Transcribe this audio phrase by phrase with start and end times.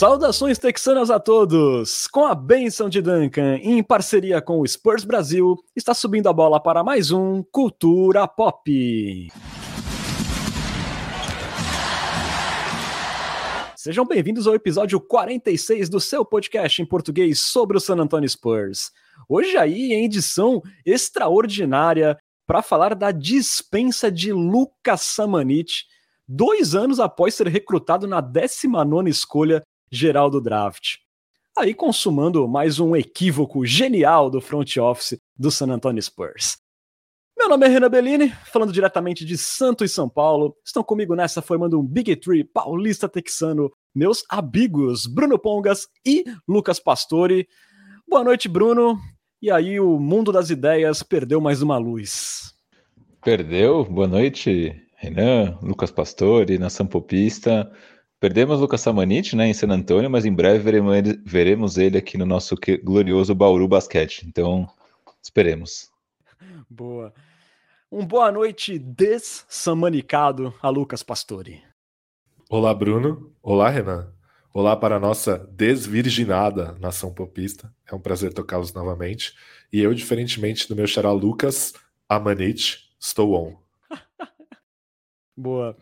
[0.00, 2.06] Saudações texanas a todos!
[2.06, 6.58] Com a benção de Duncan, em parceria com o Spurs Brasil, está subindo a bola
[6.58, 9.28] para mais um Cultura Pop.
[13.76, 18.92] Sejam bem-vindos ao episódio 46 do seu podcast em português sobre o San Antonio Spurs.
[19.28, 25.84] Hoje aí em edição extraordinária para falar da dispensa de Lucas Samanit,
[26.26, 30.96] dois anos após ser recrutado na 19ª escolha geral do draft.
[31.58, 36.58] Aí consumando mais um equívoco genial do front office do San Antonio Spurs.
[37.36, 40.54] Meu nome é Renan Bellini, falando diretamente de Santo e São Paulo.
[40.64, 46.78] Estão comigo nessa formando um Big Tree paulista texano, meus amigos Bruno Pongas e Lucas
[46.78, 47.48] Pastore.
[48.08, 48.98] Boa noite, Bruno.
[49.42, 52.54] E aí o mundo das ideias perdeu mais uma luz.
[53.24, 53.84] Perdeu?
[53.84, 57.72] Boa noite, Renan, Lucas Pastore, Nação Popista.
[58.20, 62.18] Perdemos Lucas Samanit, né, em San Antônio, mas em breve veremos ele, veremos ele aqui
[62.18, 62.54] no nosso
[62.84, 64.26] glorioso Bauru Basquete.
[64.28, 64.68] Então,
[65.22, 65.90] esperemos.
[66.68, 67.14] Boa.
[67.90, 71.62] Um boa noite dessamanicado a Lucas Pastore.
[72.50, 73.34] Olá, Bruno.
[73.42, 74.12] Olá, Renan.
[74.52, 77.72] Olá para a nossa desvirginada nação popista.
[77.90, 79.32] É um prazer tocá-los novamente.
[79.72, 81.72] E eu, diferentemente do meu xará Lucas
[82.06, 83.56] Amanite, estou on.
[85.34, 85.74] Boa.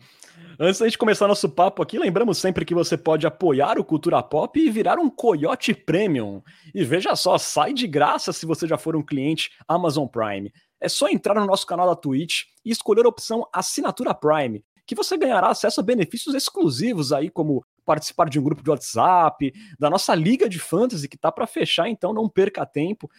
[0.61, 4.21] Antes da gente começar nosso papo aqui, lembramos sempre que você pode apoiar o Cultura
[4.21, 6.43] Pop e virar um Coyote Premium.
[6.75, 10.51] E veja só, sai de graça se você já for um cliente Amazon Prime.
[10.81, 14.95] É só entrar no nosso canal da Twitch e escolher a opção Assinatura Prime, que
[14.95, 19.89] você ganhará acesso a benefícios exclusivos aí, como participar de um grupo de WhatsApp, da
[19.89, 23.09] nossa liga de fantasy que tá para fechar, então não perca tempo.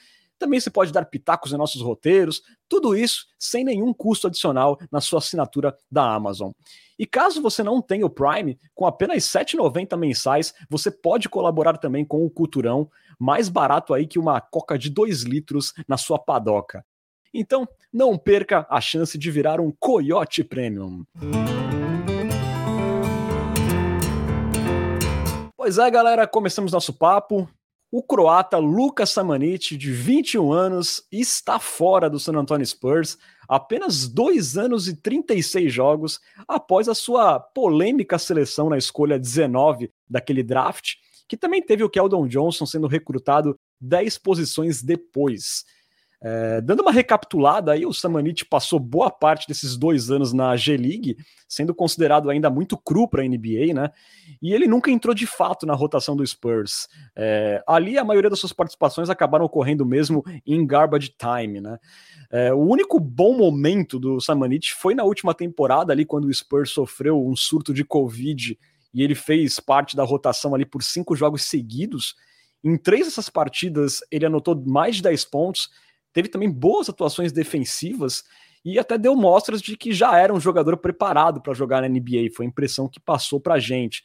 [0.40, 4.98] Também você pode dar pitacos em nossos roteiros, tudo isso sem nenhum custo adicional na
[4.98, 6.50] sua assinatura da Amazon.
[6.98, 11.76] E caso você não tenha o Prime, com apenas R$ 7,90 mensais, você pode colaborar
[11.76, 16.18] também com o Culturão, mais barato aí que uma coca de 2 litros na sua
[16.18, 16.82] padoca.
[17.34, 21.04] Então, não perca a chance de virar um Coyote Premium.
[25.54, 27.46] Pois é, galera, começamos nosso papo.
[27.92, 33.18] O croata Lucas Samanit, de 21 anos, está fora do San Antonio Spurs
[33.48, 40.44] apenas dois anos e 36 jogos após a sua polêmica seleção na escolha 19 daquele
[40.44, 40.94] draft,
[41.26, 45.64] que também teve o Keldon Johnson sendo recrutado 10 posições depois.
[46.22, 51.16] É, dando uma recapitulada aí, o Samanit passou boa parte desses dois anos na G-League,
[51.48, 53.90] sendo considerado ainda muito cru para a NBA, né?
[54.42, 56.88] E ele nunca entrou de fato na rotação do Spurs.
[57.16, 61.78] É, ali, a maioria das suas participações acabaram ocorrendo mesmo em garbage time, né?
[62.30, 66.70] É, o único bom momento do Samanit foi na última temporada, ali, quando o Spurs
[66.70, 68.58] sofreu um surto de Covid
[68.92, 72.14] e ele fez parte da rotação ali por cinco jogos seguidos.
[72.62, 75.70] Em três dessas partidas, ele anotou mais de 10 pontos
[76.12, 78.24] teve também boas atuações defensivas
[78.64, 82.30] e até deu mostras de que já era um jogador preparado para jogar na NBA.
[82.34, 84.04] Foi a impressão que passou para a gente.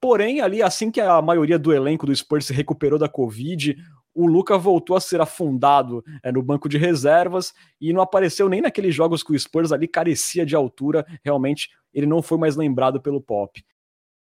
[0.00, 3.76] Porém, ali, assim que a maioria do elenco do Spurs se recuperou da Covid,
[4.14, 8.60] o Luca voltou a ser afundado é, no banco de reservas e não apareceu nem
[8.60, 11.06] naqueles jogos que o Spurs ali carecia de altura.
[11.24, 13.62] Realmente, ele não foi mais lembrado pelo Pop.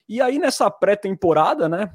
[0.08, 1.92] E aí, nessa pré-temporada né,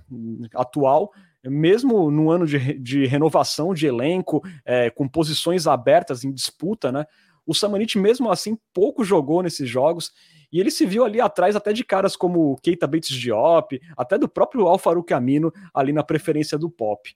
[0.56, 1.12] atual,
[1.46, 7.06] mesmo no ano de, de renovação de elenco, é, com posições abertas em disputa, né?
[7.46, 10.12] O Samanit, mesmo assim, pouco jogou nesses jogos.
[10.52, 14.28] E ele se viu ali atrás até de caras como Keita Bates Diop, até do
[14.28, 17.10] próprio Alfaro Camino ali na preferência do Pop.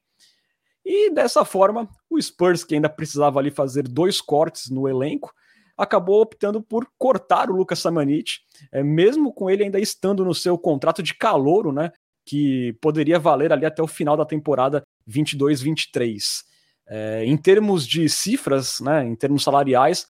[0.85, 5.33] E dessa forma, o Spurs, que ainda precisava ali fazer dois cortes no elenco,
[5.78, 8.41] acabou optando por cortar o Lucas Samanit,
[8.72, 11.91] é, mesmo com ele ainda estando no seu contrato de calouro, né?
[12.25, 16.44] Que poderia valer ali até o final da temporada 22-23.
[16.88, 20.07] É, em termos de cifras, né, em termos salariais,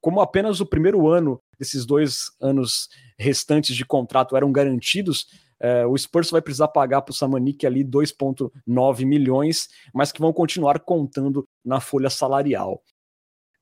[0.00, 2.88] como apenas o primeiro ano desses dois anos
[3.18, 5.26] restantes de contrato eram garantidos,
[5.60, 10.32] é, o Spurs vai precisar pagar para o Samanik ali 2,9 milhões, mas que vão
[10.32, 12.82] continuar contando na folha salarial.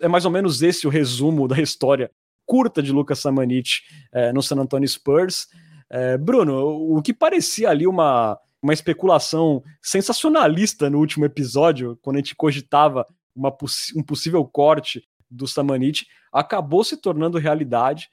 [0.01, 2.11] É mais ou menos esse o resumo da história
[2.45, 3.83] curta de Lucas Samanit
[4.13, 5.47] é, no San Antonio Spurs.
[5.95, 12.19] É, Bruno, o que parecia ali uma, uma especulação sensacionalista no último episódio, quando a
[12.21, 13.07] gente cogitava
[13.37, 13.55] uma,
[13.95, 18.09] um possível corte do Samanit, acabou se tornando realidade.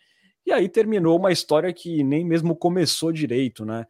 [0.45, 3.85] E aí terminou uma história que nem mesmo começou direito, né?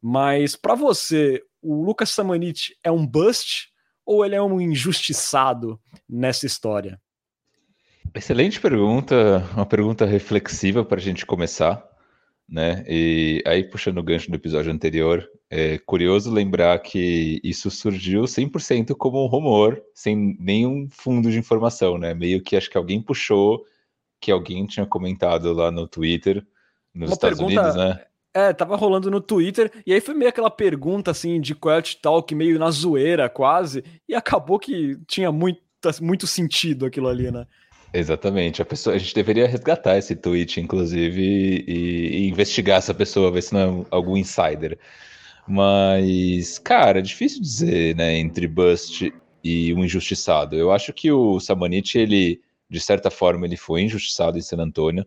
[0.00, 3.70] Mas para você, o Lucas Samanit é um bust
[4.04, 7.00] ou ele é um injustiçado nessa história?
[8.14, 11.95] Excelente pergunta, uma pergunta reflexiva para a gente começar.
[12.48, 12.84] Né?
[12.86, 18.94] E aí, puxando o gancho do episódio anterior, é curioso lembrar que isso surgiu 100%
[18.96, 22.14] como um rumor, sem nenhum fundo de informação, né?
[22.14, 23.64] Meio que acho que alguém puxou,
[24.20, 26.44] que alguém tinha comentado lá no Twitter,
[26.94, 27.60] nos Uma Estados pergunta...
[27.60, 28.04] Unidos, né?
[28.34, 32.34] É, tava rolando no Twitter, e aí foi meio aquela pergunta assim de Quiet Talk,
[32.34, 35.62] meio na zoeira quase, e acabou que tinha muito,
[36.02, 37.46] muito sentido aquilo ali, né?
[37.98, 38.60] Exatamente.
[38.60, 41.22] A pessoa, a gente deveria resgatar esse tweet, inclusive,
[41.66, 44.78] e, e, investigar essa pessoa, ver se não é algum insider.
[45.48, 49.12] Mas, cara, é difícil dizer, né, entre bust
[49.42, 50.56] e um injustiçado.
[50.56, 55.06] Eu acho que o Samanit, ele, de certa forma, ele foi injustiçado em San Antônio,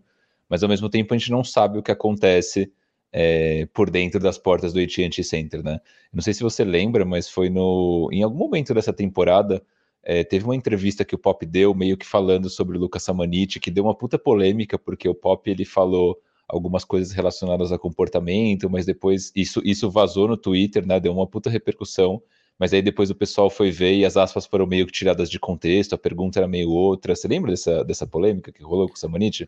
[0.50, 2.71] mas ao mesmo tempo a gente não sabe o que acontece
[3.12, 5.80] é, por dentro das portas do AT&T Center, né?
[6.13, 9.62] Não sei se você lembra, mas foi no, em algum momento dessa temporada
[10.11, 13.59] é, teve uma entrevista que o Pop deu, meio que falando sobre o Lucas Samanit,
[13.59, 18.67] que deu uma puta polêmica, porque o Pop ele falou algumas coisas relacionadas a comportamento,
[18.71, 21.00] mas depois isso, isso vazou no Twitter, né?
[21.00, 22.19] Deu uma puta repercussão.
[22.57, 25.39] Mas aí depois o pessoal foi ver e as aspas foram meio que tiradas de
[25.39, 27.15] contexto, a pergunta era meio outra.
[27.15, 29.47] Você lembra dessa, dessa polêmica que rolou com o Samanit?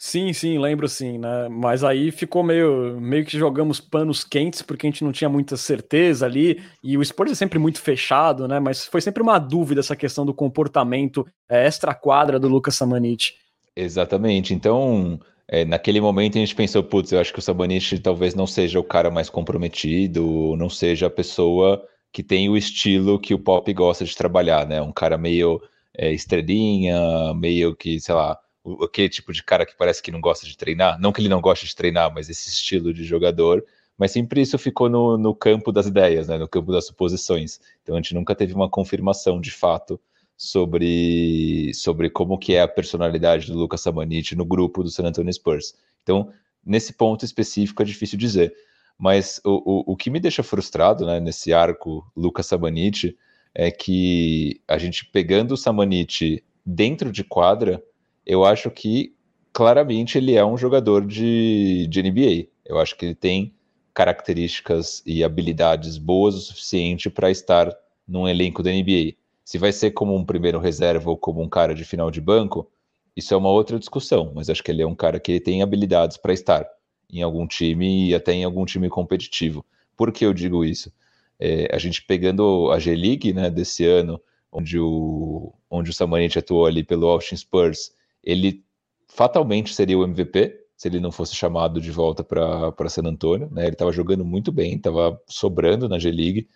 [0.00, 1.48] Sim, sim, lembro sim, né?
[1.50, 5.56] Mas aí ficou meio, meio que jogamos panos quentes porque a gente não tinha muita
[5.56, 6.62] certeza ali.
[6.84, 8.60] E o esporte é sempre muito fechado, né?
[8.60, 13.34] Mas foi sempre uma dúvida essa questão do comportamento é, extra-quadra do Lucas Samanit.
[13.74, 14.54] Exatamente.
[14.54, 15.18] Então,
[15.48, 18.78] é, naquele momento a gente pensou, putz, eu acho que o Samanit talvez não seja
[18.78, 23.72] o cara mais comprometido, não seja a pessoa que tem o estilo que o Pop
[23.74, 24.80] gosta de trabalhar, né?
[24.80, 25.60] Um cara meio
[25.96, 28.38] é, estrelinha, meio que, sei lá
[28.82, 31.00] aquele tipo de cara que parece que não gosta de treinar.
[31.00, 33.64] Não que ele não goste de treinar, mas esse estilo de jogador.
[33.96, 37.60] Mas sempre isso ficou no, no campo das ideias, né, no campo das suposições.
[37.82, 40.00] Então a gente nunca teve uma confirmação de fato
[40.36, 45.32] sobre, sobre como que é a personalidade do Lucas Samanit no grupo do San Antonio
[45.32, 45.74] Spurs.
[46.04, 46.32] Então,
[46.64, 48.54] nesse ponto específico é difícil dizer.
[48.96, 53.16] Mas o, o, o que me deixa frustrado né, nesse arco Lucas Samanit
[53.52, 57.82] é que a gente pegando o Samanit dentro de quadra,
[58.28, 59.14] eu acho que
[59.54, 62.48] claramente ele é um jogador de, de NBA.
[62.64, 63.54] Eu acho que ele tem
[63.94, 67.74] características e habilidades boas o suficiente para estar
[68.06, 69.14] num elenco da NBA.
[69.44, 72.70] Se vai ser como um primeiro reserva ou como um cara de final de banco,
[73.16, 76.18] isso é uma outra discussão, mas acho que ele é um cara que tem habilidades
[76.18, 76.68] para estar
[77.10, 79.64] em algum time e até em algum time competitivo.
[79.96, 80.92] Por que eu digo isso?
[81.40, 84.20] É, a gente pegando a G-League né, desse ano,
[84.52, 87.90] onde o, onde o Samanit atuou ali pelo Austin Spurs,
[88.28, 88.62] ele
[89.08, 93.62] fatalmente seria o MVP se ele não fosse chamado de volta para San Antonio, né?
[93.62, 96.46] Ele estava jogando muito bem, estava sobrando na G-League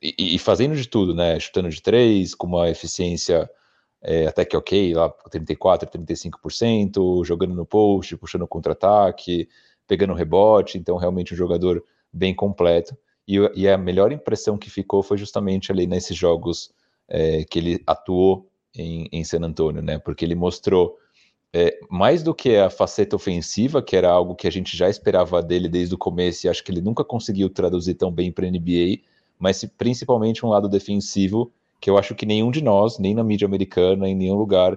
[0.00, 1.40] e, e, fazendo de tudo, né?
[1.40, 3.50] Chutando de três, com uma eficiência
[4.02, 9.48] é, até que ok, lá 34, 35%, jogando no post, puxando contra-ataque,
[9.88, 11.82] pegando rebote, então realmente um jogador
[12.12, 12.96] bem completo.
[13.26, 16.70] E, e, a melhor impressão que ficou foi justamente ali nesses jogos
[17.08, 19.98] é, que ele atuou em, em San Antonio, né?
[19.98, 20.98] Porque ele mostrou
[21.56, 25.40] é, mais do que a faceta ofensiva, que era algo que a gente já esperava
[25.40, 28.50] dele desde o começo, e acho que ele nunca conseguiu traduzir tão bem para a
[28.50, 29.02] NBA,
[29.38, 33.46] mas principalmente um lado defensivo que eu acho que nenhum de nós, nem na mídia
[33.46, 34.76] americana, em nenhum lugar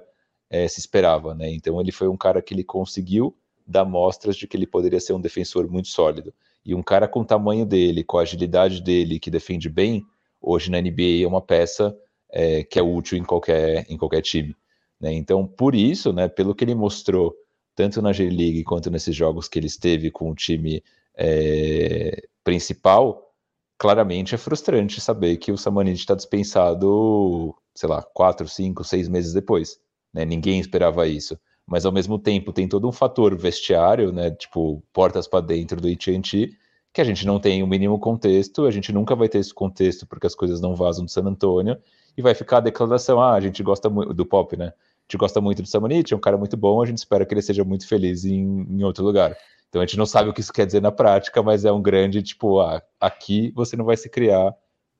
[0.51, 1.49] é, se esperava, né?
[1.51, 3.35] Então ele foi um cara que ele conseguiu
[3.65, 6.31] dar mostras de que ele poderia ser um defensor muito sólido.
[6.63, 10.05] E um cara com o tamanho dele, com a agilidade dele, que defende bem,
[10.39, 11.97] hoje na NBA é uma peça
[12.29, 14.55] é, que é útil em qualquer, em qualquer time.
[14.99, 15.13] Né?
[15.13, 17.35] Então, por isso, né, pelo que ele mostrou,
[17.75, 20.83] tanto na G-League quanto nesses jogos que ele esteve com o time
[21.15, 23.33] é, principal,
[23.77, 29.33] claramente é frustrante saber que o Samanid está dispensado, sei lá, quatro, cinco, seis meses
[29.33, 29.79] depois.
[30.13, 30.25] Né?
[30.25, 31.39] Ninguém esperava isso.
[31.65, 34.31] Mas ao mesmo tempo tem todo um fator vestiário, né?
[34.31, 36.57] Tipo, portas para dentro do AT&T,
[36.97, 40.07] que a gente não tem o mínimo contexto, a gente nunca vai ter esse contexto
[40.07, 41.77] porque as coisas não vazam do San Antônio,
[42.17, 44.73] e vai ficar a declaração, ah, a gente gosta muito do pop, né?
[45.03, 47.41] gente gosta muito do Samanit, é um cara muito bom, a gente espera que ele
[47.43, 49.37] seja muito feliz em, em outro lugar.
[49.69, 51.83] Então a gente não sabe o que isso quer dizer na prática, mas é um
[51.83, 54.55] grande, tipo, ah, aqui você não vai se criar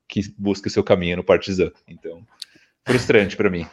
[0.07, 1.71] que busque o seu caminho no Partizan.
[1.87, 2.21] Então,
[2.85, 3.65] frustrante para mim.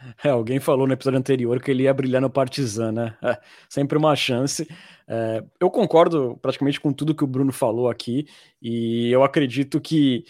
[0.24, 3.16] É, alguém falou no episódio anterior que ele ia brilhar no Partizan, né?
[3.22, 3.38] É,
[3.68, 4.66] sempre uma chance.
[5.06, 8.26] É, eu concordo praticamente com tudo que o Bruno falou aqui,
[8.62, 10.24] e eu acredito que,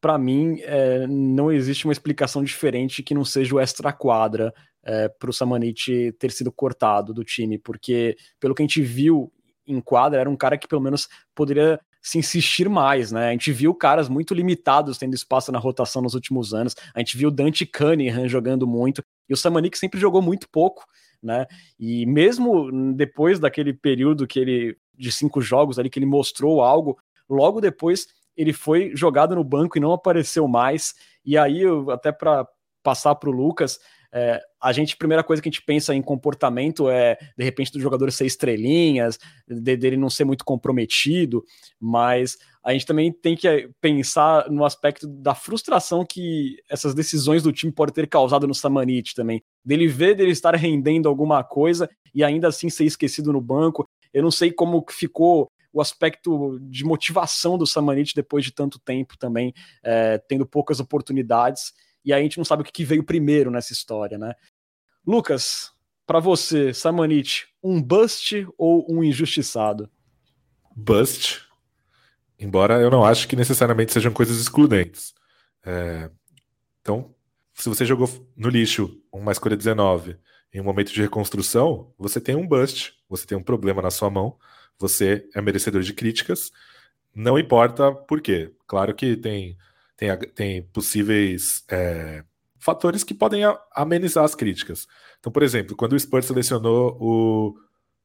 [0.00, 5.30] para mim, é, não existe uma explicação diferente que não seja o extra-quadra é, para
[5.30, 9.32] o Samanit ter sido cortado do time, porque pelo que a gente viu
[9.66, 13.28] em quadra, era um cara que pelo menos poderia se insistir mais, né?
[13.28, 16.74] A gente viu caras muito limitados tendo espaço na rotação nos últimos anos.
[16.94, 20.84] A gente viu Dante Cunningham jogando muito e o Samanik sempre jogou muito pouco,
[21.22, 21.46] né?
[21.78, 26.98] E mesmo depois daquele período que ele de cinco jogos ali que ele mostrou algo.
[27.28, 30.94] Logo depois ele foi jogado no banco e não apareceu mais.
[31.24, 32.46] E aí, até para
[32.82, 33.78] passar para o Lucas,
[34.12, 37.80] é, a gente, primeira coisa que a gente pensa em comportamento é, de repente, do
[37.80, 41.44] jogador ser estrelinhas, de, dele não ser muito comprometido,
[41.78, 47.52] mas a gente também tem que pensar no aspecto da frustração que essas decisões do
[47.52, 49.42] time podem ter causado no Samanit também.
[49.64, 53.88] Dele ver dele estar rendendo alguma coisa e ainda assim ser esquecido no banco.
[54.12, 59.16] Eu não sei como ficou o aspecto de motivação do Samanit depois de tanto tempo
[59.16, 61.72] também, é, tendo poucas oportunidades
[62.04, 64.34] e aí a gente não sabe o que veio primeiro nessa história, né?
[65.06, 65.72] Lucas,
[66.06, 69.90] para você, Samanit, um bust ou um injustiçado?
[70.74, 71.42] Bust,
[72.38, 75.14] embora eu não ache que necessariamente sejam coisas excludentes.
[75.64, 76.10] É...
[76.80, 77.14] Então,
[77.54, 80.16] se você jogou no lixo uma escolha 19
[80.52, 84.10] em um momento de reconstrução, você tem um bust, você tem um problema na sua
[84.10, 84.36] mão,
[84.78, 86.50] você é merecedor de críticas,
[87.14, 88.52] não importa por quê.
[88.66, 89.56] Claro que tem
[90.00, 92.24] tem, tem possíveis é,
[92.58, 93.42] fatores que podem
[93.74, 94.86] amenizar as críticas.
[95.18, 97.54] Então, por exemplo, quando o Spurs selecionou o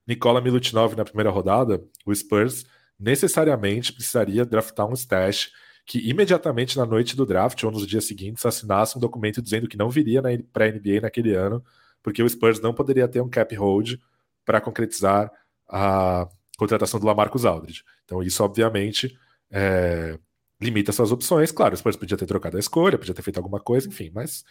[0.05, 2.65] Nikola Milutinov na primeira rodada, o Spurs
[2.99, 5.51] necessariamente precisaria draftar um stash
[5.85, 9.77] que imediatamente na noite do draft ou nos dias seguintes assinasse um documento dizendo que
[9.77, 10.21] não viria
[10.51, 11.63] para a NBA naquele ano,
[12.03, 13.95] porque o Spurs não poderia ter um cap hold
[14.43, 15.31] para concretizar
[15.69, 17.83] a contratação do Lamarcus Aldridge.
[18.03, 19.17] Então isso obviamente
[19.49, 20.19] é,
[20.59, 21.51] limita suas opções.
[21.51, 24.43] Claro, o Spurs podia ter trocado a escolha, podia ter feito alguma coisa, enfim, mas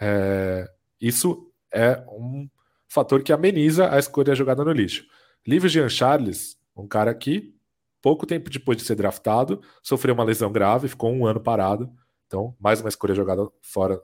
[0.00, 0.68] é,
[1.00, 2.48] isso é um
[2.88, 5.04] fator que ameniza a escolha jogada no lixo.
[5.46, 7.54] Livre Jean Charles, um cara que,
[8.02, 11.90] pouco tempo depois de ser draftado, sofreu uma lesão grave, ficou um ano parado.
[12.26, 14.00] Então, mais uma escolha jogada fora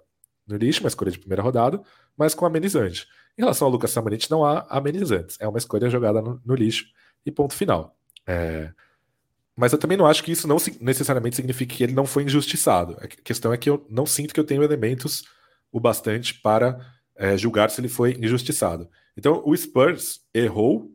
[0.46, 1.80] no lixo, uma escolha de primeira rodada,
[2.16, 3.06] mas com amenizante.
[3.36, 5.36] Em relação ao Lucas Samanit, não há amenizantes.
[5.40, 6.86] É uma escolha jogada no, no lixo
[7.25, 7.96] e ponto final.
[8.26, 8.72] É,
[9.56, 12.96] mas eu também não acho que isso não necessariamente signifique que ele não foi injustiçado.
[13.00, 15.25] A questão é que eu não sinto que eu tenho elementos
[15.72, 16.78] o bastante para
[17.16, 18.88] é, julgar se ele foi injustiçado.
[19.16, 20.90] Então, o Spurs errou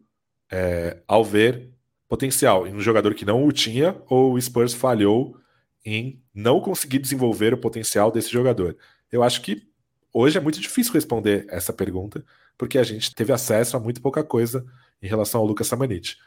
[0.51, 1.71] é, ao ver
[2.07, 5.37] potencial em um jogador que não o tinha, ou o Spurs falhou
[5.83, 8.77] em não conseguir desenvolver o potencial desse jogador.
[9.11, 9.67] Eu acho que
[10.13, 12.23] hoje é muito difícil responder essa pergunta,
[12.57, 14.63] porque a gente teve acesso a muito pouca coisa
[15.01, 16.17] em relação ao Lucas Samanit.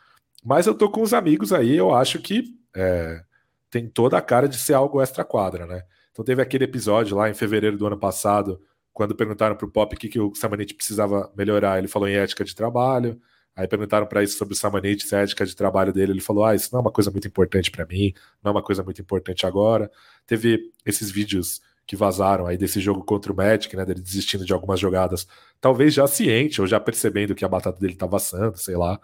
[0.45, 2.45] Mas eu tô com os amigos aí, eu acho que
[2.77, 3.23] é,
[3.71, 5.83] tem toda a cara de ser algo extra-quadra, né?
[6.13, 8.61] Então teve aquele episódio lá em fevereiro do ano passado,
[8.93, 11.79] quando perguntaram pro Pop o que, que o Samanit precisava melhorar.
[11.79, 13.21] Ele falou em ética de trabalho.
[13.57, 16.13] Aí perguntaram para isso sobre o Samanit, se a ética de trabalho dele.
[16.13, 18.63] Ele falou: Ah, isso não é uma coisa muito importante para mim, não é uma
[18.63, 19.91] coisa muito importante agora.
[20.27, 23.85] Teve esses vídeos que vazaram aí desse jogo contra o Magic, né?
[23.85, 25.27] Dele desistindo de algumas jogadas,
[25.61, 29.01] talvez já ciente ou já percebendo que a batata dele estava assando, sei lá.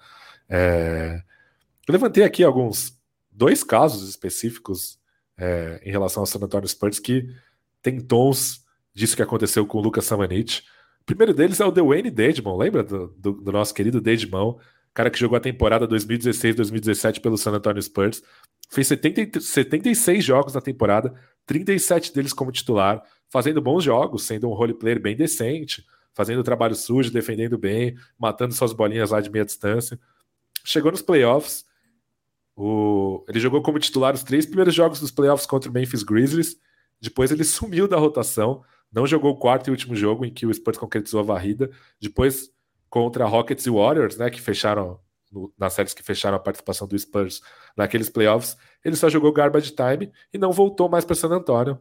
[0.50, 1.22] É...
[1.88, 2.98] Eu levantei aqui alguns,
[3.30, 4.98] dois casos específicos
[5.38, 7.26] é, em relação ao San Antonio Spurs que
[7.82, 10.64] tem tons disso que aconteceu com o Lucas Samanit.
[11.00, 14.58] O primeiro deles é o Dwayne Dedmon, lembra do, do, do nosso querido Dedmon,
[14.92, 18.22] cara que jogou a temporada 2016-2017 pelo San Antonio Spurs,
[18.70, 21.14] fez 70, 76 jogos na temporada,
[21.46, 26.74] 37 deles como titular, fazendo bons jogos, sendo um role player bem decente, fazendo trabalho
[26.74, 29.98] sujo, defendendo bem, matando suas bolinhas lá de meia distância.
[30.64, 31.64] Chegou nos playoffs,
[32.56, 33.24] o...
[33.28, 36.56] ele jogou como titular os três primeiros jogos dos playoffs contra o Memphis Grizzlies,
[37.00, 38.62] depois ele sumiu da rotação,
[38.92, 42.50] não jogou o quarto e último jogo em que o Spurs concretizou a varrida, depois
[42.88, 45.00] contra Rockets e Warriors, né, que fecharam
[45.30, 47.40] no, nas séries que fecharam a participação do Spurs
[47.76, 51.78] naqueles playoffs, ele só jogou garbage time e não voltou mais para San Antonio.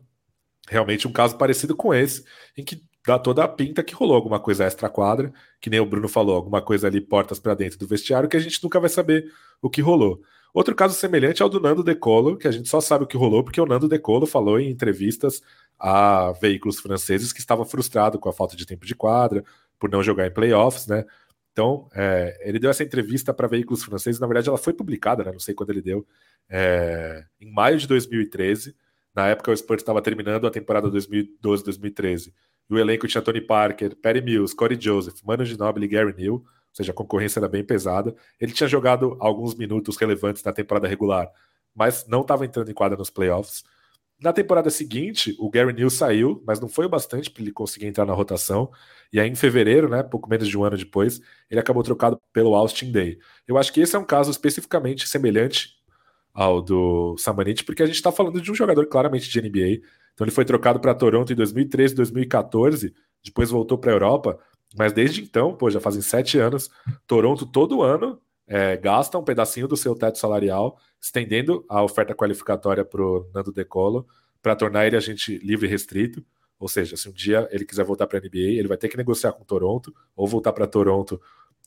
[0.67, 2.23] Realmente um caso parecido com esse,
[2.55, 6.07] em que dá toda a pinta que rolou alguma coisa extra-quadra, que nem o Bruno
[6.07, 9.31] falou, alguma coisa ali portas para dentro do vestiário que a gente nunca vai saber
[9.59, 10.21] o que rolou.
[10.53, 13.17] Outro caso semelhante é o do Nando Decolo, que a gente só sabe o que
[13.17, 15.41] rolou porque o Nando Decolo falou em entrevistas
[15.79, 19.43] a veículos franceses que estava frustrado com a falta de tempo de quadra,
[19.79, 21.03] por não jogar em playoffs, né?
[21.51, 25.31] Então, é, ele deu essa entrevista para veículos franceses, na verdade ela foi publicada, né?
[25.31, 26.05] não sei quando ele deu,
[26.47, 28.75] é, em maio de 2013.
[29.15, 32.31] Na época o Spurs estava terminando a temporada 2012-2013
[32.69, 36.35] e o elenco tinha Tony Parker, Perry Mills, Corey Joseph, Manu Ginobili e Gary Neal,
[36.35, 38.15] ou seja, a concorrência era bem pesada.
[38.39, 41.29] Ele tinha jogado alguns minutos relevantes na temporada regular,
[41.73, 43.63] mas não estava entrando em quadra nos playoffs.
[44.21, 47.87] Na temporada seguinte, o Gary Neal saiu, mas não foi o bastante para ele conseguir
[47.87, 48.69] entrar na rotação.
[49.13, 52.53] E aí, em fevereiro, né, pouco menos de um ano depois, ele acabou trocado pelo
[52.53, 53.17] Austin Day.
[53.47, 55.79] Eu acho que esse é um caso especificamente semelhante
[56.33, 59.81] ao do Samanit, porque a gente está falando de um jogador claramente de NBA,
[60.19, 64.37] então ele foi trocado para Toronto em 2013, 2014, depois voltou para a Europa,
[64.77, 66.69] mas desde então, pô, já fazem sete anos,
[67.07, 72.83] Toronto todo ano é, gasta um pedacinho do seu teto salarial, estendendo a oferta qualificatória
[72.83, 74.05] para o Nando Decolo,
[74.41, 76.21] para tornar ele agente livre e restrito.
[76.59, 78.97] Ou seja, se um dia ele quiser voltar para a NBA, ele vai ter que
[78.97, 81.21] negociar com Toronto, ou voltar para Toronto,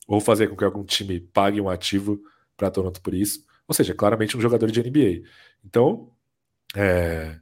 [0.07, 2.21] ou fazer com que algum time pague um ativo
[2.55, 3.47] para Toronto por isso.
[3.67, 5.27] Ou seja, claramente um jogador de NBA.
[5.65, 6.11] Então,
[6.77, 7.41] é...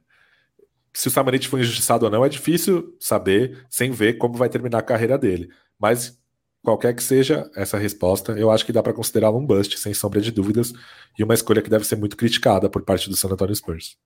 [0.93, 4.79] se o Samanit foi injustiçado ou não, é difícil saber sem ver como vai terminar
[4.79, 5.49] a carreira dele.
[5.79, 6.19] Mas
[6.63, 10.21] qualquer que seja essa resposta, eu acho que dá para considerá-lo um bust, sem sombra
[10.21, 10.73] de dúvidas,
[11.17, 13.97] e uma escolha que deve ser muito criticada por parte do San Antonio Spurs.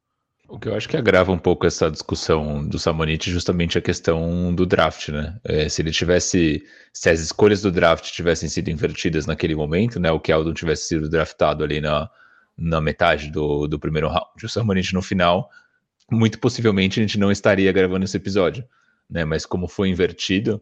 [0.48, 4.54] O que eu acho que agrava um pouco essa discussão do Samonite justamente a questão
[4.54, 5.40] do draft, né?
[5.44, 6.64] É, se ele tivesse,
[6.94, 10.12] se as escolhas do draft tivessem sido invertidas naquele momento, né?
[10.12, 12.08] O Keldon tivesse sido draftado ali na,
[12.56, 15.50] na metade do, do primeiro round, o Samonite no final,
[16.12, 18.68] muito possivelmente a gente não estaria gravando esse episódio,
[19.10, 19.26] né?
[19.26, 20.62] Mas como foi invertido,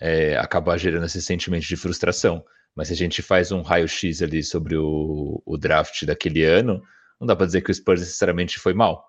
[0.00, 2.44] é, acaba gerando esse sentimento de frustração.
[2.74, 6.82] Mas se a gente faz um raio-x ali sobre o, o draft daquele ano,
[7.20, 9.08] não dá para dizer que o Spurs necessariamente foi mal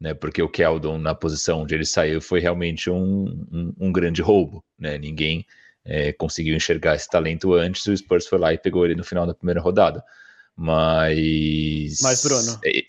[0.00, 0.14] né?
[0.14, 4.64] Porque o Keldon, na posição onde ele saiu, foi realmente um, um, um grande roubo,
[4.78, 4.98] né?
[4.98, 5.46] Ninguém
[5.84, 9.26] é, conseguiu enxergar esse talento antes, o Spurs foi lá e pegou ele no final
[9.26, 10.02] da primeira rodada.
[10.56, 11.98] Mas.
[12.02, 12.60] Mas, Bruno.
[12.64, 12.82] É,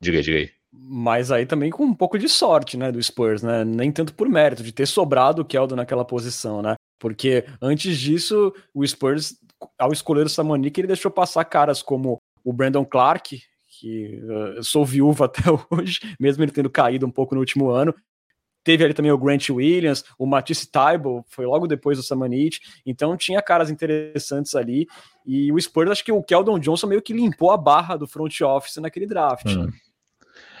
[0.00, 0.50] diga aí, diga aí.
[0.76, 3.64] Mas aí também com um pouco de sorte, né, do Spurs, né?
[3.64, 6.74] Nem tanto por mérito de ter sobrado o Keldon naquela posição, né?
[6.98, 9.36] Porque antes disso, o Spurs,
[9.78, 14.84] ao escolher o Samonik, ele deixou passar caras como o Brandon Clark, que uh, sou
[14.84, 17.94] viúva até hoje, mesmo ele tendo caído um pouco no último ano.
[18.64, 22.60] Teve ali também o Grant Williams, o Matisse Taibo, foi logo depois do Samanit.
[22.86, 24.86] Então tinha caras interessantes ali.
[25.26, 28.40] E o Spurs, acho que o Keldon Johnson meio que limpou a barra do front
[28.40, 29.46] office naquele draft.
[29.46, 29.68] Hum.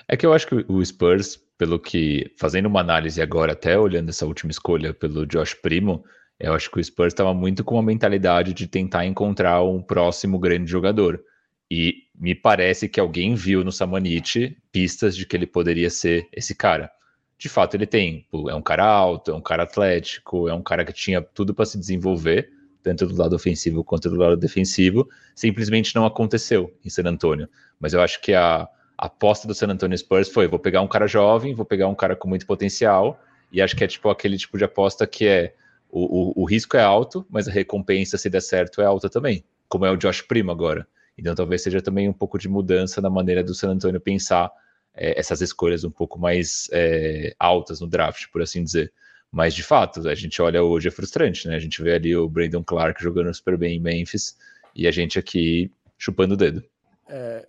[0.08, 2.30] É que eu acho que o Spurs, pelo que.
[2.38, 6.04] Fazendo uma análise agora, até olhando essa última escolha pelo Josh Primo,
[6.38, 10.38] eu acho que o Spurs estava muito com a mentalidade de tentar encontrar um próximo
[10.38, 11.22] grande jogador.
[11.70, 16.54] E me parece que alguém viu no Samanit pistas de que ele poderia ser esse
[16.54, 16.90] cara.
[17.38, 18.26] De fato, ele tem.
[18.48, 21.64] É um cara alto, é um cara atlético, é um cara que tinha tudo para
[21.64, 22.50] se desenvolver,
[22.82, 25.08] tanto do lado ofensivo quanto do lado defensivo.
[25.34, 27.48] Simplesmente não aconteceu em San Antonio.
[27.80, 30.88] Mas eu acho que a, a aposta do San Antonio Spurs foi: vou pegar um
[30.88, 33.20] cara jovem, vou pegar um cara com muito potencial.
[33.52, 35.54] E acho que é tipo aquele tipo de aposta que é
[35.90, 39.44] o, o, o risco é alto, mas a recompensa, se der certo, é alta também.
[39.68, 40.86] Como é o Josh Primo agora.
[41.16, 44.50] Então talvez seja também um pouco de mudança na maneira do San Antonio pensar
[44.94, 48.92] é, essas escolhas um pouco mais é, altas no draft, por assim dizer.
[49.30, 51.56] Mas de fato, a gente olha hoje é frustrante, né?
[51.56, 54.36] A gente vê ali o Brandon Clark jogando super bem em Memphis
[54.74, 56.62] e a gente aqui chupando o dedo.
[57.08, 57.46] É,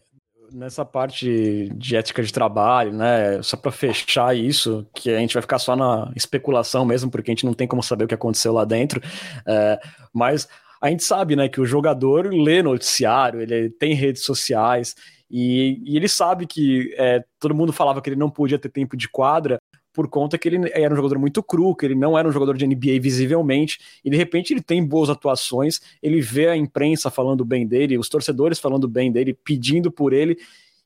[0.56, 3.42] nessa parte de ética de trabalho, né?
[3.44, 7.34] Só para fechar isso, que a gente vai ficar só na especulação mesmo, porque a
[7.34, 9.02] gente não tem como saber o que aconteceu lá dentro.
[9.46, 9.80] É,
[10.14, 10.48] mas
[10.82, 14.96] a gente sabe, né, que o jogador lê noticiário, ele tem redes sociais
[15.30, 18.96] e, e ele sabe que é, todo mundo falava que ele não podia ter tempo
[18.96, 19.60] de quadra
[19.96, 22.58] por conta que ele era um jogador muito cru, que ele não era um jogador
[22.58, 27.46] de NBA visivelmente, e de repente ele tem boas atuações, ele vê a imprensa falando
[27.46, 30.38] bem dele, os torcedores falando bem dele, pedindo por ele,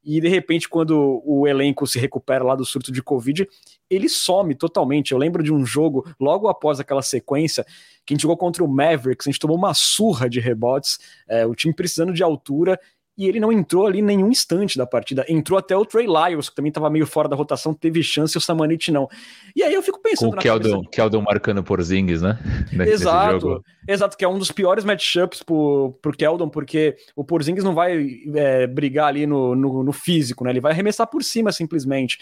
[0.03, 3.47] e de repente, quando o elenco se recupera lá do surto de Covid,
[3.89, 5.11] ele some totalmente.
[5.11, 7.65] Eu lembro de um jogo, logo após aquela sequência,
[8.05, 11.45] que a gente jogou contra o Mavericks, a gente tomou uma surra de rebotes, é,
[11.45, 12.79] o time precisando de altura,
[13.19, 15.25] e ele não entrou ali nenhum instante da partida.
[15.27, 18.39] Entrou até o Trey Lyles, que também estava meio fora da rotação, teve chance, o
[18.39, 19.09] Samanit não.
[19.53, 20.31] E aí eu fico pensando...
[20.31, 20.89] Com o Keldon, cabeça...
[20.89, 22.39] Keldon marcando por Zings, né?
[22.87, 27.73] exato, exato, que é um dos piores matchups pro, pro Keldon, porque o Porzingis não
[27.73, 30.51] vai é, brigar ali no, no, no, físico, né?
[30.51, 32.19] Ele vai arremessar por cima, simplesmente.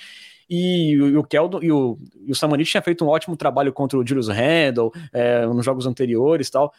[0.50, 4.00] E, e o Keldon e o, e o Samanit tinha feito um ótimo trabalho contra
[4.00, 6.74] o Julius Randle é, nos jogos anteriores tal.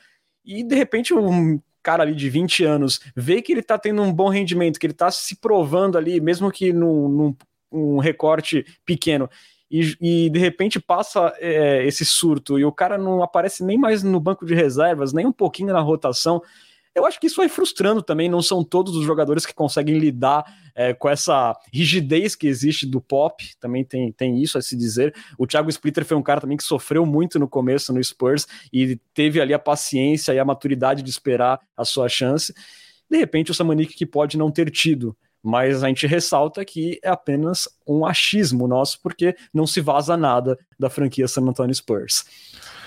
[0.44, 4.12] E de repente um cara ali de 20 anos vê que ele tá tendo um
[4.12, 7.36] bom rendimento, que ele tá se provando ali, mesmo que num, num
[7.72, 9.28] um recorte pequeno,
[9.70, 14.02] e, e, de repente passa é, esse surto e o cara não aparece nem mais
[14.02, 16.42] no banco de reservas, nem um pouquinho na rotação.
[16.98, 18.28] Eu acho que isso vai frustrando também.
[18.28, 23.00] Não são todos os jogadores que conseguem lidar é, com essa rigidez que existe do
[23.00, 23.44] pop.
[23.58, 25.14] Também tem, tem isso a se dizer.
[25.38, 28.96] O Thiago Splitter foi um cara também que sofreu muito no começo no Spurs e
[29.14, 32.52] teve ali a paciência e a maturidade de esperar a sua chance.
[33.10, 37.08] De repente, o Samanik que pode não ter tido mas a gente ressalta que é
[37.08, 42.24] apenas um achismo nosso, porque não se vaza nada da franquia San Antonio Spurs.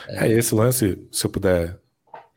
[0.07, 1.80] É esse lance, se eu puder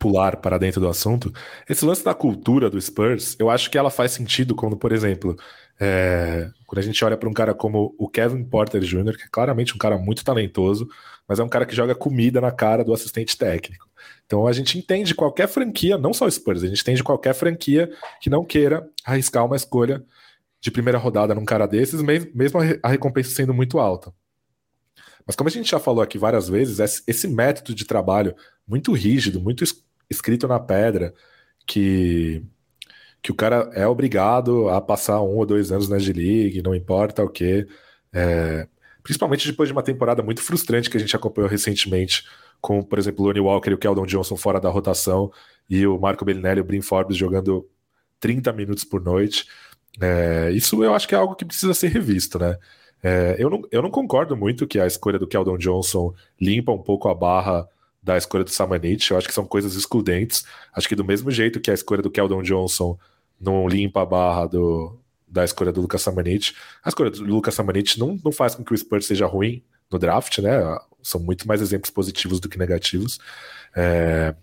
[0.05, 1.33] pular para dentro do assunto,
[1.67, 5.35] esse lance da cultura do Spurs, eu acho que ela faz sentido quando, por exemplo,
[5.81, 9.29] é, quando a gente olha para um cara como o Kevin Porter Jr., que é
[9.33, 10.87] claramente um cara muito talentoso,
[11.27, 13.89] mas é um cara que joga comida na cara do assistente técnico.
[14.27, 17.91] Então a gente entende qualquer franquia, não só o Spurs, a gente entende qualquer franquia
[18.21, 20.05] que não queira arriscar uma escolha
[20.61, 24.13] de primeira rodada num cara desses, mesmo a recompensa sendo muito alta.
[25.27, 28.35] Mas como a gente já falou aqui várias vezes, esse método de trabalho
[28.67, 29.65] muito rígido, muito
[30.11, 31.15] escrito na pedra,
[31.67, 32.43] que,
[33.23, 37.23] que o cara é obrigado a passar um ou dois anos na G-League, não importa
[37.23, 37.67] o que.
[38.13, 38.69] É,
[39.03, 42.25] principalmente depois de uma temporada muito frustrante que a gente acompanhou recentemente,
[42.61, 45.31] com, por exemplo, o Lonnie Walker e o Keldon Johnson fora da rotação,
[45.69, 47.69] e o Marco Bellinelli e o Brin Forbes jogando
[48.21, 49.47] 30 minutos por noite.
[50.01, 52.59] É, isso eu acho que é algo que precisa ser revisto, né?
[53.03, 56.83] É, eu, não, eu não concordo muito que a escolha do Keldon Johnson limpa um
[56.83, 57.69] pouco a barra
[58.05, 59.11] da escolha do Samanit.
[59.11, 60.45] Eu acho que são coisas excludentes.
[60.75, 62.99] Acho que do mesmo jeito que a escolha do Keldon Johnson
[63.41, 67.99] não limpa a barra do, da escolha do Lucas Samanit, a escolha do Lucas Samanit
[67.99, 70.61] não, não faz com que o Spurs seja ruim no draft, né?
[71.03, 73.19] São muito mais exemplos positivos do que negativos.
[73.75, 74.35] É,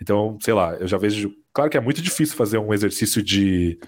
[0.00, 1.32] então, sei lá, eu já vejo.
[1.52, 3.78] Claro que é muito difícil fazer um exercício de,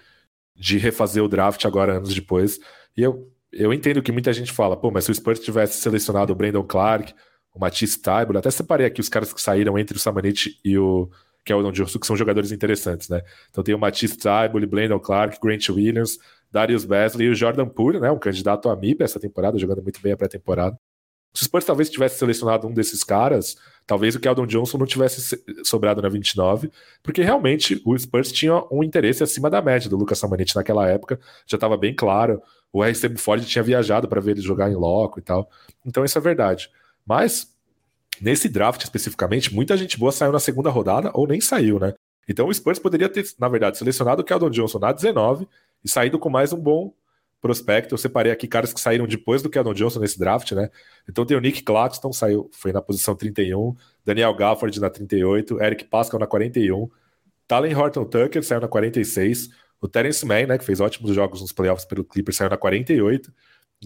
[0.57, 2.59] de refazer o draft agora, anos depois.
[2.97, 6.33] E eu, eu entendo que muita gente fala, pô, mas se o Spurs tivesse selecionado
[6.33, 7.15] o Brandon Clark,
[7.59, 11.11] o Matisse Taibull, até separei aqui os caras que saíram entre o Samanit e o
[11.45, 13.23] Keldon Johnson, que são jogadores interessantes, né?
[13.51, 16.19] Então tem o Matisse Taibull, Brandon Clark, Grant Williams,
[16.51, 18.11] Darius Basley e o Jordan Poole, né?
[18.11, 20.79] Um candidato a MIP essa temporada, jogando muito bem a pré-temporada.
[21.35, 25.43] Se o Spurs talvez tivesse selecionado um desses caras, talvez o Keldon Johnson não tivesse
[25.65, 26.71] sobrado na 29,
[27.03, 31.21] porque realmente o Spurs tinha um interesse acima da média do Lucas Samanit naquela época,
[31.47, 32.41] já estava bem claro.
[32.73, 35.51] O RC Ford tinha viajado para ver ele jogar em loco e tal.
[35.85, 36.71] Então isso é verdade.
[37.09, 37.57] Mas
[38.21, 41.95] nesse draft especificamente, muita gente boa saiu na segunda rodada ou nem saiu, né?
[42.29, 45.49] Então o Spurs poderia ter, na verdade, selecionado o Keldon Johnson na 19
[45.83, 46.93] e saído com mais um bom
[47.41, 47.95] prospecto.
[47.95, 50.69] Eu separei aqui caras que saíram depois do Keldon Johnson nesse draft, né?
[51.09, 55.85] Então tem o Nick Claxton, saiu, foi na posição 31, Daniel Gafford na 38, Eric
[55.85, 56.91] Pascal na 41,
[57.47, 59.49] Talen Horton Tucker saiu na 46,
[59.81, 63.33] o Terence Mann, né, que fez ótimos jogos nos playoffs pelo Clippers, saiu na 48.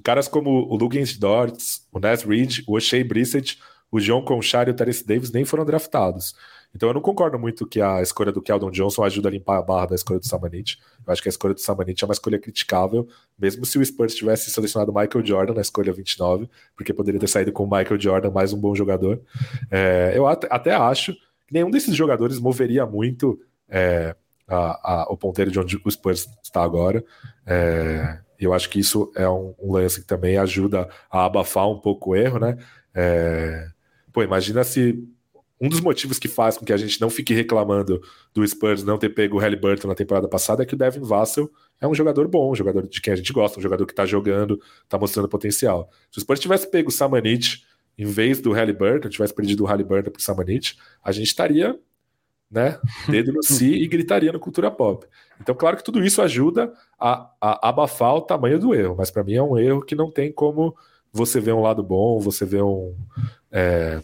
[0.00, 3.58] Caras como o Lugens Dortz, o Nas Reed, o O'Shea Brissett,
[3.90, 6.34] o John Conchar e o Terence Davis nem foram draftados.
[6.74, 9.62] Então eu não concordo muito que a escolha do Keldon Johnson ajuda a limpar a
[9.62, 10.78] barra da escolha do Samanit.
[11.06, 13.06] Eu acho que a escolha do Samanit é uma escolha criticável,
[13.38, 17.52] mesmo se o Spurs tivesse selecionado Michael Jordan na escolha 29, porque poderia ter saído
[17.52, 19.20] com o Michael Jordan, mais um bom jogador.
[19.70, 24.16] É, eu até, até, acho que nenhum desses jogadores moveria muito é,
[24.48, 27.04] a, a, o ponteiro de onde o Spurs está agora.
[27.46, 31.78] É, eu acho que isso é um, um, lance que também ajuda a abafar um
[31.78, 32.58] pouco o erro, né?
[32.94, 33.68] É,
[34.12, 35.02] pô, imagina se
[35.60, 38.02] um dos motivos que faz com que a gente não fique reclamando
[38.34, 41.48] do Spurs não ter pego o Halliburton na temporada passada é que o Devin Vassell
[41.80, 44.04] é um jogador bom, um jogador de quem a gente gosta, um jogador que tá
[44.04, 45.88] jogando, tá mostrando potencial.
[46.10, 47.64] Se o Spurs tivesse pego o Samanit
[47.96, 51.78] em vez do Halliburton, tivesse perdido o Halliburton pro Samanit, a gente estaria,
[52.52, 55.06] né, dedo no si e gritaria no cultura pop.
[55.40, 59.24] Então, claro que tudo isso ajuda a, a abafar o tamanho do erro, mas para
[59.24, 60.76] mim é um erro que não tem como
[61.10, 62.94] você ver um lado bom, você ver um.
[63.50, 64.00] É,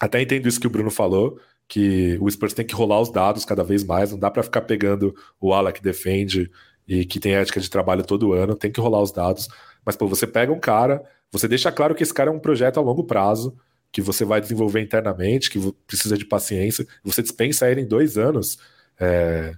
[0.00, 3.44] até entendo isso que o Bruno falou, que o Spurs tem que rolar os dados
[3.44, 6.50] cada vez mais, não dá para ficar pegando o ala que defende
[6.86, 9.48] e que tem ética de trabalho todo ano, tem que rolar os dados.
[9.84, 12.78] Mas, pô, você pega um cara, você deixa claro que esse cara é um projeto
[12.78, 13.56] a longo prazo,
[13.92, 18.58] que você vai desenvolver internamente, que precisa de paciência, você dispensa ele em dois anos.
[18.98, 19.54] É...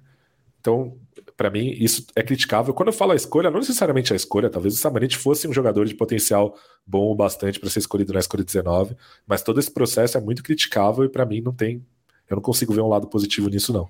[0.60, 0.96] Então,
[1.36, 2.72] para mim, isso é criticável.
[2.72, 5.86] Quando eu falo a escolha, não necessariamente a escolha, talvez o Samanit fosse um jogador
[5.86, 10.16] de potencial bom o bastante para ser escolhido na escolha 19, mas todo esse processo
[10.16, 11.84] é muito criticável e para mim não tem.
[12.30, 13.88] Eu não consigo ver um lado positivo nisso, não.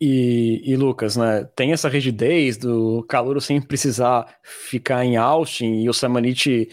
[0.00, 5.88] E, e, Lucas, né, tem essa rigidez do calor sem precisar ficar em Austin e
[5.88, 6.68] o Samanit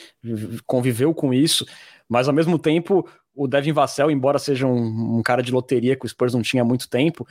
[0.66, 1.64] conviveu com isso,
[2.10, 6.06] mas ao mesmo tempo o Devin Vassell, embora seja um, um, cara de loteria que
[6.06, 7.26] o Spurs não tinha há muito tempo,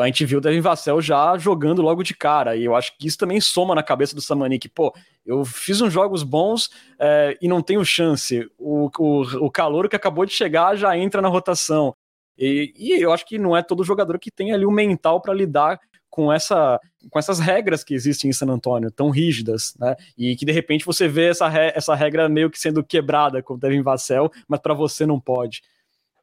[0.00, 3.06] a gente viu o Devin Vassell já jogando logo de cara, e eu acho que
[3.06, 4.94] isso também soma na cabeça do Samanik, pô,
[5.26, 9.96] eu fiz uns jogos bons é, e não tenho chance, o, o, o calor que
[9.96, 11.94] acabou de chegar já entra na rotação,
[12.38, 15.34] e, e eu acho que não é todo jogador que tem ali o mental para
[15.34, 15.78] lidar
[16.10, 19.94] com, essa, com essas regras que existem em San Antônio, tão rígidas, né?
[20.18, 23.54] E que de repente você vê essa, re, essa regra meio que sendo quebrada com
[23.54, 25.62] o Devin Vassell, mas para você não pode.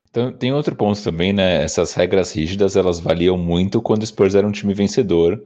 [0.10, 1.64] Então, tem outro ponto também, né?
[1.64, 5.42] Essas regras rígidas elas valiam muito quando o Spurs era um time vencedor,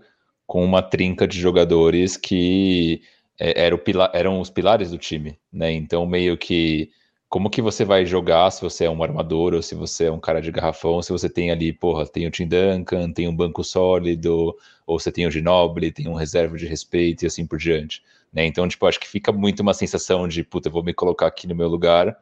[0.48, 3.02] com uma trinca de jogadores que
[3.40, 5.72] é, era pila eram os pilares do time, né?
[5.72, 6.90] Então, meio que
[7.32, 10.20] como que você vai jogar se você é um armador ou se você é um
[10.20, 13.64] cara de garrafão, se você tem ali, porra, tem o Tim Duncan, tem um banco
[13.64, 14.54] sólido,
[14.86, 18.04] ou você tem o Ginoble, tem um reserva de respeito e assim por diante.
[18.34, 18.46] Né?
[18.46, 21.48] Então, tipo, acho que fica muito uma sensação de, puta, eu vou me colocar aqui
[21.48, 22.18] no meu lugar,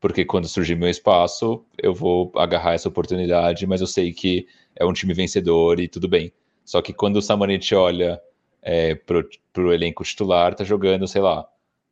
[0.00, 4.84] porque quando surgir meu espaço, eu vou agarrar essa oportunidade, mas eu sei que é
[4.86, 6.32] um time vencedor e tudo bem.
[6.64, 8.18] Só que quando o Samanit olha
[8.62, 11.46] é, pro, pro elenco titular, tá jogando, sei lá,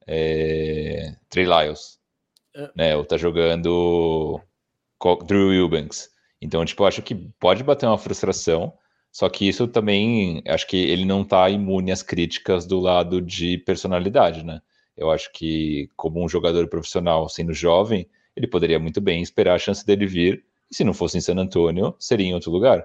[0.06, 2.01] é, Trey Lyles.
[2.76, 2.96] Né?
[2.96, 4.40] Ou tá jogando
[5.26, 6.10] Drew Eubanks.
[6.40, 8.72] Então, tipo, acho que pode bater uma frustração,
[9.10, 13.58] só que isso também, acho que ele não tá imune às críticas do lado de
[13.58, 14.60] personalidade, né?
[14.96, 19.58] Eu acho que, como um jogador profissional sendo jovem, ele poderia muito bem esperar a
[19.58, 22.84] chance dele vir, e se não fosse em San Antonio, seria em outro lugar,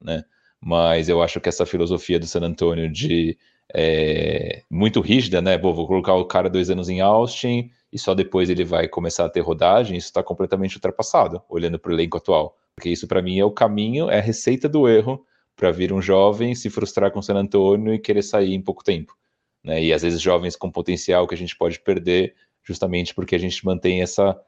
[0.00, 0.24] né?
[0.60, 3.36] Mas eu acho que essa filosofia do San Antonio de
[3.74, 5.58] é, muito rígida, né?
[5.58, 9.24] Bom, vou colocar o cara dois anos em Austin, e só depois ele vai começar
[9.24, 12.56] a ter rodagem, isso está completamente ultrapassado, olhando para o elenco atual.
[12.74, 15.24] Porque isso, para mim, é o caminho, é a receita do erro
[15.56, 18.84] para vir um jovem se frustrar com o San Antonio e querer sair em pouco
[18.84, 19.16] tempo.
[19.64, 19.82] Né?
[19.82, 23.64] E às vezes jovens com potencial que a gente pode perder, justamente porque a gente
[23.64, 24.38] mantém essa,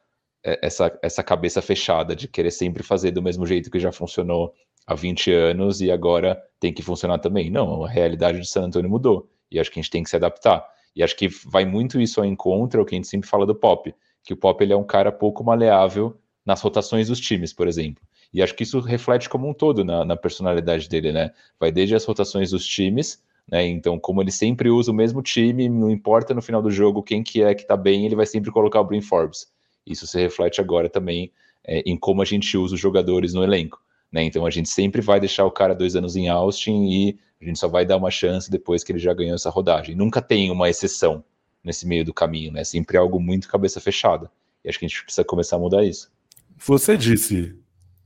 [0.45, 4.53] é, essa, essa cabeça fechada de querer sempre fazer do mesmo jeito que já funcionou
[4.89, 7.51] há 20 anos e agora tem que funcionar também.
[7.51, 10.17] Não, a realidade de San Antonio mudou e acho que a gente tem que se
[10.17, 10.67] adaptar.
[10.97, 13.45] E acho que vai muito isso ao encontro, é o que a gente sempre fala
[13.45, 17.53] do Pop, que o Pop ele é um cara pouco maleável nas rotações dos times,
[17.53, 18.03] por exemplo.
[18.33, 21.33] E acho que isso reflete como um todo na, na personalidade dele, né?
[21.61, 23.67] Vai desde as rotações dos times, né?
[23.67, 27.23] Então, como ele sempre usa o mesmo time, não importa no final do jogo quem
[27.23, 29.47] que é que tá bem, ele vai sempre colocar o Brin Forbes.
[29.87, 31.31] Isso se reflete agora também
[31.65, 33.79] é, em como a gente usa os jogadores no elenco.
[34.11, 34.25] Né?
[34.25, 37.59] Então a gente sempre vai deixar o cara dois anos em Austin e a gente
[37.59, 39.95] só vai dar uma chance depois que ele já ganhou essa rodagem.
[39.95, 41.25] Nunca tem uma exceção
[41.63, 42.65] nesse meio do caminho, né?
[42.65, 44.31] Sempre algo muito cabeça fechada.
[44.65, 46.11] E acho que a gente precisa começar a mudar isso.
[46.57, 47.57] Você disse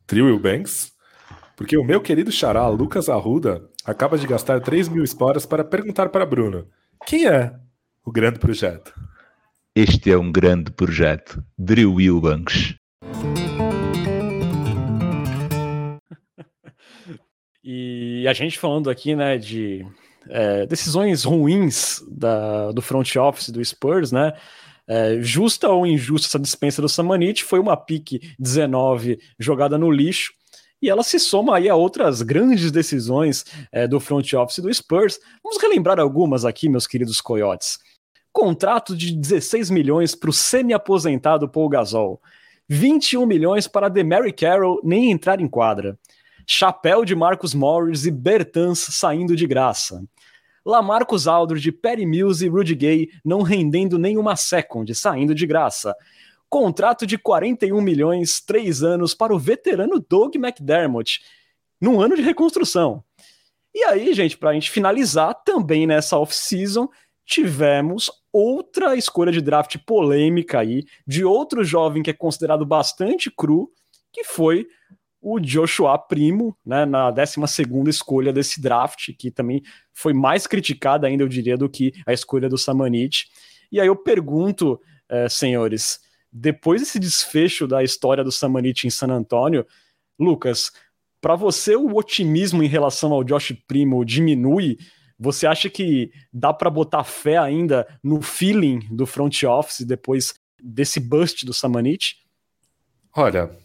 [0.07, 0.93] Trio Banks,
[1.57, 6.09] porque o meu querido xará, Lucas Arruda, acaba de gastar 3 mil esporas para perguntar
[6.11, 6.67] para Bruno:
[7.07, 7.55] quem é
[8.05, 8.93] o grande projeto?
[9.75, 11.43] Este é um grande projeto.
[11.57, 12.75] Drew Wilbanks.
[17.65, 19.87] E a gente falando aqui, né, de
[20.29, 24.33] é, decisões ruins da, do front office do Spurs, né?
[24.87, 30.33] É, justa ou injusta essa dispensa do Samanit foi uma pique 19 jogada no lixo
[30.83, 35.21] e ela se soma aí a outras grandes decisões é, do front office do Spurs.
[35.43, 37.79] Vamos relembrar algumas aqui, meus queridos coiotes.
[38.33, 42.21] Contrato de 16 milhões para o semi-aposentado Paul Gasol.
[42.69, 45.97] 21 milhões para Demary Carroll nem entrar em quadra.
[46.47, 50.03] Chapéu de Marcus Morris e Bertans saindo de graça.
[50.65, 55.95] Lamarcus Aldridge, Perry Mills e Rudy Gay não rendendo nenhuma second, saindo de graça.
[56.49, 61.21] Contrato de 41 milhões, três anos para o veterano Doug McDermott,
[61.81, 63.03] num ano de reconstrução.
[63.75, 66.89] E aí, gente, para a gente finalizar, também nessa off-season,
[67.25, 73.71] tivemos outra escolha de draft polêmica aí, de outro jovem que é considerado bastante cru,
[74.13, 74.67] que foi
[75.23, 77.41] o Joshua Primo, né, na 12
[77.89, 79.63] escolha desse draft, que também
[79.95, 83.29] foi mais criticada ainda, eu diria, do que a escolha do Samanit.
[83.71, 86.01] E aí eu pergunto, eh, senhores,
[86.33, 89.65] depois desse desfecho da história do Samanit em San Antônio,
[90.19, 90.73] Lucas,
[91.21, 94.77] para você o otimismo em relação ao Josh Primo diminui?
[95.17, 100.99] Você acha que dá para botar fé ainda no feeling do front office depois desse
[100.99, 102.17] bust do Samanit?
[103.15, 103.57] Olha,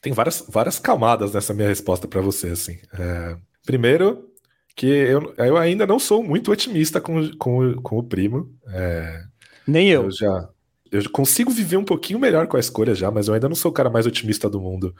[0.00, 2.78] tem várias, várias camadas nessa minha resposta para você, assim.
[2.98, 4.30] É, primeiro,
[4.74, 8.52] que eu, eu ainda não sou muito otimista com, com, com o primo.
[8.68, 9.22] É,
[9.66, 10.04] Nem eu.
[10.04, 10.48] Eu já
[10.92, 13.70] eu consigo viver um pouquinho melhor com a escolha já, mas eu ainda não sou
[13.70, 14.94] o cara mais otimista do mundo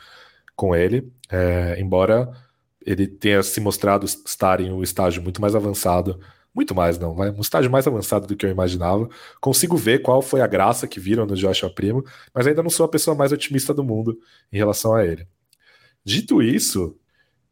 [0.56, 1.12] com ele.
[1.30, 2.32] É, embora
[2.84, 6.18] ele tenha se mostrado estar em um estágio muito mais avançado
[6.54, 7.14] muito mais, não.
[7.14, 9.08] Vai um estágio mais avançado do que eu imaginava.
[9.40, 12.84] Consigo ver qual foi a graça que viram no Joshua Primo, mas ainda não sou
[12.84, 14.18] a pessoa mais otimista do mundo
[14.52, 15.26] em relação a ele.
[16.04, 16.98] Dito isso,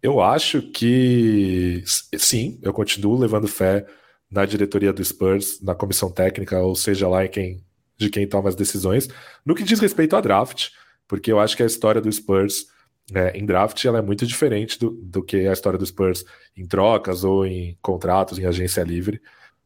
[0.03, 3.87] eu acho que sim, eu continuo levando fé
[4.31, 7.65] na diretoria do Spurs, na comissão técnica, ou seja lá em quem,
[7.97, 9.09] de quem toma as decisões,
[9.45, 10.71] no que diz respeito a draft,
[11.09, 12.67] porque eu acho que a história do Spurs
[13.15, 16.25] é, em draft ela é muito diferente do, do que a história dos Spurs
[16.57, 19.21] em trocas ou em contratos, em agência livre.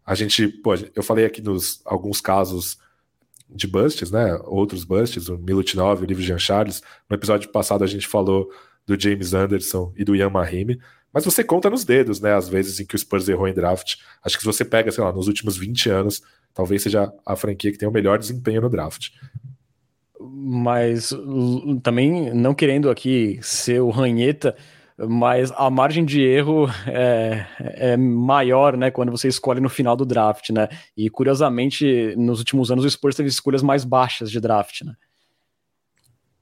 [0.04, 2.78] A gente, pô, eu falei aqui nos alguns casos
[3.48, 4.34] de busts, né?
[4.44, 6.82] Outros busts, o Milutinov, o livro de Jean Charles.
[7.08, 8.50] No episódio passado a gente falou
[8.86, 10.78] do James Anderson e do Ian Mahimi,
[11.12, 12.34] mas você conta nos dedos, né?
[12.34, 13.96] As vezes em que o Spurs errou em draft.
[14.22, 17.70] Acho que se você pega, sei lá, nos últimos 20 anos, talvez seja a franquia
[17.70, 19.10] que tem o melhor desempenho no draft.
[20.32, 21.12] Mas
[21.82, 24.56] também não querendo aqui ser o ranheta,
[24.96, 30.04] mas a margem de erro é, é, maior, né, quando você escolhe no final do
[30.04, 30.68] draft, né?
[30.96, 34.94] E curiosamente, nos últimos anos o Spurs teve escolhas mais baixas de draft, né?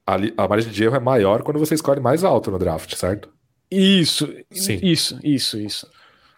[0.07, 3.33] A, a margem de erro é maior quando você escolhe mais alto no draft, certo?
[3.71, 4.79] Isso, Sim.
[4.83, 5.88] isso, isso, isso.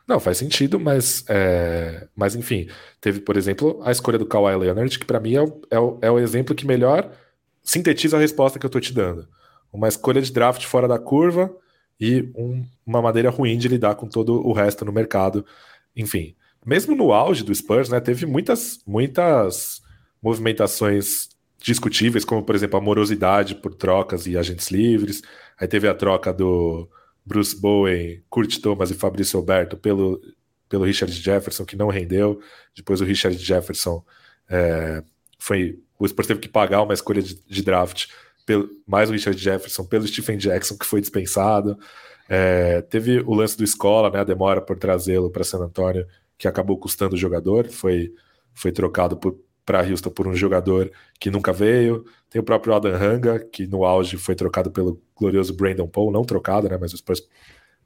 [0.07, 2.07] Não, faz sentido, mas, é...
[2.15, 2.69] mas enfim,
[3.01, 5.99] teve, por exemplo, a escolha do Kawhi Leonard, que para mim é o, é, o,
[6.03, 7.11] é o exemplo que melhor
[7.65, 9.27] sintetiza a resposta que eu tô te dando.
[9.73, 11.51] Uma escolha de draft fora da curva,
[12.01, 15.45] e um, uma maneira ruim de lidar com todo o resto no mercado.
[15.97, 19.83] Enfim, mesmo no auge do Spurs, né, teve muitas, muitas
[20.23, 25.23] movimentações discutíveis, como por exemplo a morosidade por trocas e agentes livres.
[25.59, 26.89] Aí teve a troca do
[27.25, 30.21] Bruce Bowen, Kurt Thomas e Fabrício Alberto pelo,
[30.69, 32.41] pelo Richard Jefferson, que não rendeu.
[32.77, 34.05] Depois o Richard Jefferson
[34.49, 35.03] é,
[35.39, 35.81] foi.
[35.99, 38.07] O Spurs teve que pagar uma escolha de, de draft
[38.45, 41.79] pelo, mais o Richard Jefferson, pelo Stephen Jackson, que foi dispensado.
[42.29, 46.07] É, teve o lance do Escola, né, a demora por trazê-lo para San Antonio,
[46.39, 48.13] que acabou custando o jogador, foi,
[48.53, 49.19] foi trocado
[49.65, 52.05] para Houston por um jogador que nunca veio.
[52.29, 56.25] Tem o próprio Adam Hanga, que no auge foi trocado pelo glorioso Brandon Paul, não
[56.25, 57.23] trocado, né, mas o Spurs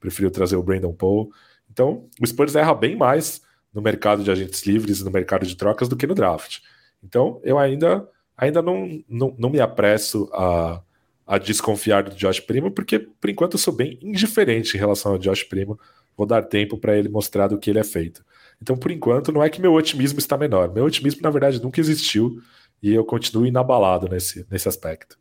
[0.00, 1.30] preferiu trazer o Brandon Paul.
[1.70, 3.42] Então, o Spurs erra bem mais
[3.72, 6.60] no mercado de agentes livres, no mercado de trocas, do que no draft.
[7.02, 8.08] Então, eu ainda
[8.38, 10.80] ainda não, não, não me apresso a,
[11.26, 15.18] a desconfiar do Josh Primo, porque por enquanto eu sou bem indiferente em relação ao
[15.18, 15.78] Josh Primo.
[16.16, 18.24] Vou dar tempo para ele mostrar do que ele é feito.
[18.60, 20.72] Então, por enquanto, não é que meu otimismo está menor.
[20.72, 22.40] Meu otimismo, na verdade, nunca existiu
[22.82, 25.17] e eu continuo inabalado nesse, nesse aspecto.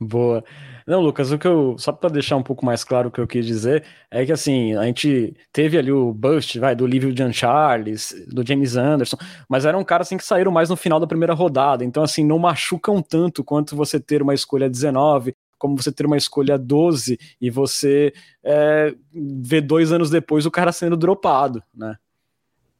[0.00, 0.44] Boa.
[0.86, 3.26] Não, Lucas, o que eu só para deixar um pouco mais claro o que eu
[3.26, 7.32] quis dizer é que assim a gente teve ali o bust, vai do Livio Jean
[7.32, 9.16] Charles, do James Anderson,
[9.48, 12.38] mas eram caras assim que saíram mais no final da primeira rodada, então assim não
[12.38, 17.50] machucam tanto quanto você ter uma escolha 19, como você ter uma escolha 12 e
[17.50, 18.12] você
[18.42, 21.96] é, ver dois anos depois o cara sendo dropado, né?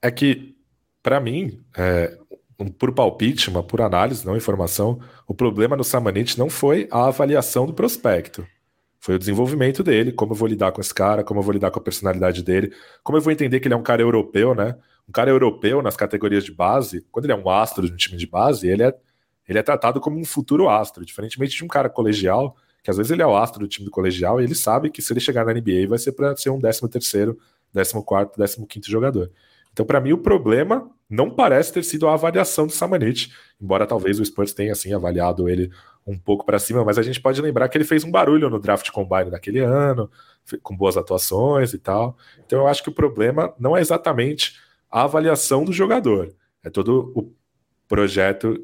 [0.00, 0.56] É que
[1.02, 2.16] para mim é,
[2.66, 7.66] por palpite, uma por análise, não informação, o problema no Samanit não foi a avaliação
[7.66, 8.46] do prospecto.
[8.98, 11.70] Foi o desenvolvimento dele, como eu vou lidar com esse cara, como eu vou lidar
[11.70, 12.72] com a personalidade dele,
[13.04, 14.76] como eu vou entender que ele é um cara europeu, né?
[15.08, 18.18] Um cara europeu nas categorias de base, quando ele é um astro de um time
[18.18, 18.92] de base, ele é,
[19.48, 23.12] ele é tratado como um futuro astro, diferentemente de um cara colegial, que às vezes
[23.12, 25.46] ele é o astro do time do colegial e ele sabe que se ele chegar
[25.46, 27.38] na NBA vai ser para ser um 13 terceiro,
[27.72, 29.30] 14 quarto, 15 quinto jogador.
[29.78, 34.18] Então, para mim, o problema não parece ter sido a avaliação do Samanit, embora talvez
[34.18, 35.70] o Spurs tenha assim avaliado ele
[36.04, 38.58] um pouco para cima, mas a gente pode lembrar que ele fez um barulho no
[38.58, 40.10] draft combine daquele ano,
[40.64, 42.16] com boas atuações e tal.
[42.44, 44.58] Então, eu acho que o problema não é exatamente
[44.90, 47.32] a avaliação do jogador, é todo o
[47.86, 48.60] projeto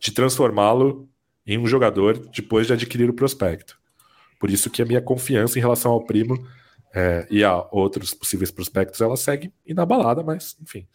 [0.00, 1.06] de transformá-lo
[1.46, 3.78] em um jogador depois de adquirir o prospecto.
[4.40, 6.42] Por isso que a minha confiança em relação ao primo
[6.94, 10.86] é, e a outros possíveis prospectos, ela segue inabalada, mas enfim.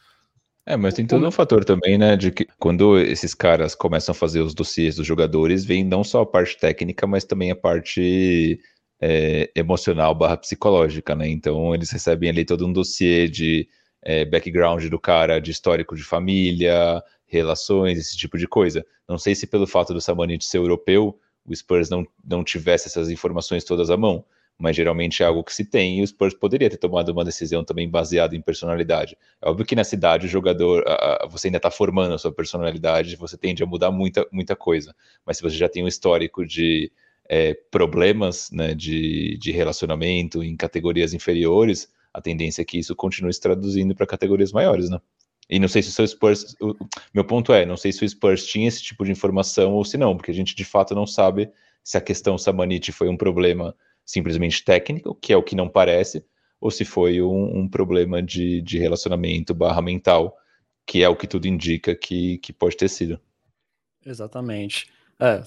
[0.66, 4.16] É, mas tem todo um fator também, né, de que quando esses caras começam a
[4.16, 8.60] fazer os dossiês dos jogadores, vem não só a parte técnica, mas também a parte
[9.02, 11.28] é, emocional barra psicológica, né?
[11.28, 13.68] Então eles recebem ali todo um dossiê de
[14.02, 18.86] é, background do cara, de histórico de família, relações, esse tipo de coisa.
[19.08, 23.10] Não sei se pelo fato do Samanit ser europeu, o Spurs não, não tivesse essas
[23.10, 24.24] informações todas à mão
[24.60, 27.64] mas geralmente é algo que se tem e o Spurs poderia ter tomado uma decisão
[27.64, 29.18] também baseada em personalidade.
[29.42, 30.84] É óbvio que na cidade o jogador,
[31.32, 34.94] você ainda está formando a sua personalidade, você tende a mudar muita, muita coisa,
[35.26, 36.92] mas se você já tem um histórico de
[37.30, 43.34] é, problemas né, de, de relacionamento em categorias inferiores, a tendência é que isso continue
[43.34, 45.00] se traduzindo para categorias maiores, né?
[45.50, 46.56] E não sei se o seu Spurs.
[46.62, 46.76] O,
[47.14, 49.98] meu ponto é, não sei se o Spurs tinha esse tipo de informação ou se
[49.98, 51.50] não, porque a gente de fato não sabe
[51.84, 53.76] se a questão Samanit foi um problema
[54.10, 56.26] simplesmente técnico, que é o que não parece,
[56.60, 60.36] ou se foi um, um problema de, de relacionamento barra mental,
[60.84, 63.20] que é o que tudo indica que, que pode ter sido.
[64.04, 64.92] Exatamente.
[65.20, 65.44] É,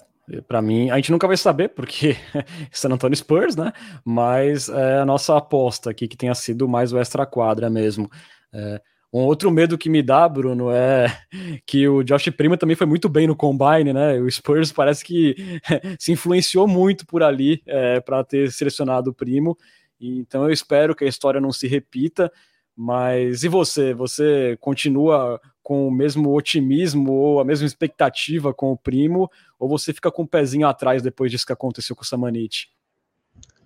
[0.47, 2.17] para mim, a gente nunca vai saber, porque
[2.71, 3.73] San Antonio Spurs, né?
[4.05, 8.09] Mas é a nossa aposta aqui que tenha sido mais o extra quadra mesmo.
[8.53, 8.81] É,
[9.13, 11.07] um outro medo que me dá, Bruno, é
[11.67, 14.19] que o Josh Prima também foi muito bem no combine, né?
[14.19, 15.37] O Spurs parece que
[15.99, 19.57] se influenciou muito por ali é, para ter selecionado o Primo.
[20.01, 22.33] Então eu espero que a história não se repita.
[22.75, 23.93] Mas e você?
[23.93, 29.31] Você continua com o mesmo otimismo ou a mesma expectativa com o Primo?
[29.59, 32.71] Ou você fica com o pezinho atrás depois disso que aconteceu com o Samanit?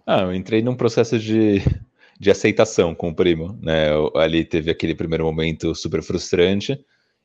[0.04, 1.62] Ah, eu entrei num processo de
[2.18, 3.88] de aceitação com o primo, né?
[4.14, 6.78] Ali teve aquele primeiro momento super frustrante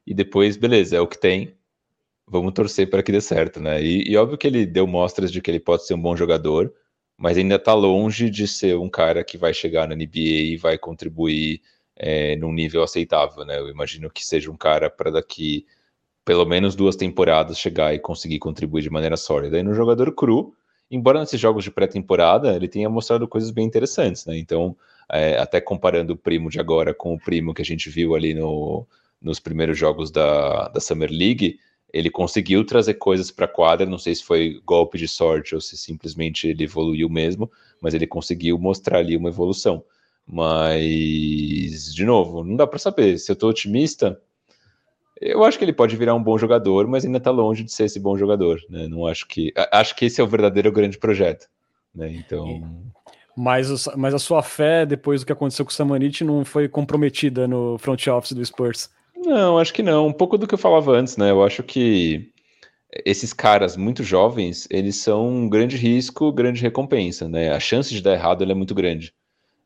[0.06, 1.56] e depois, beleza, é o que tem.
[2.28, 3.82] vamos torcer para que dê certo, né?
[3.84, 6.74] E, e, óbvio que ele deu mostras de que ele pode ser um bom jogador,
[7.18, 10.20] mas ainda está longe de ser um cara que vai chegar na NBA
[10.54, 11.62] e vai contribuir
[11.96, 13.60] é, num nível aceitável, né?
[13.60, 15.66] Eu imagino que seja um cara para daqui
[16.26, 19.60] pelo menos duas temporadas chegar e conseguir contribuir de maneira sólida.
[19.60, 20.56] E no jogador cru,
[20.92, 24.38] embora nesses jogos de pré-temporada ele tenha mostrado coisas bem interessantes, né?
[24.38, 24.76] Então,
[25.12, 28.34] é, até comparando o primo de agora com o primo que a gente viu ali
[28.34, 28.86] no,
[29.22, 31.58] nos primeiros jogos da, da Summer League,
[31.94, 35.62] ele conseguiu trazer coisas para a quadra, não sei se foi golpe de sorte ou
[35.62, 39.84] se simplesmente ele evoluiu mesmo, mas ele conseguiu mostrar ali uma evolução.
[40.26, 43.18] Mas, de novo, não dá para saber.
[43.18, 44.22] Se eu estou otimista,
[45.22, 47.86] eu acho que ele pode virar um bom jogador, mas ainda está longe de ser
[47.86, 48.60] esse bom jogador.
[48.70, 48.88] Né?
[48.88, 49.54] Não acho que.
[49.72, 51.48] Acho que esse é o verdadeiro grande projeto.
[51.94, 52.12] Né?
[52.12, 52.64] Então.
[53.38, 57.48] Mas, mas a sua fé, depois do que aconteceu com o Samanit, não foi comprometida
[57.48, 58.90] no front office do Spurs?
[59.16, 60.08] Não, acho que não.
[60.08, 61.30] Um pouco do que eu falava antes, né?
[61.30, 62.32] Eu acho que
[63.06, 67.52] esses caras muito jovens, eles são um grande risco, grande recompensa, né?
[67.52, 69.14] A chance de dar errado é muito grande.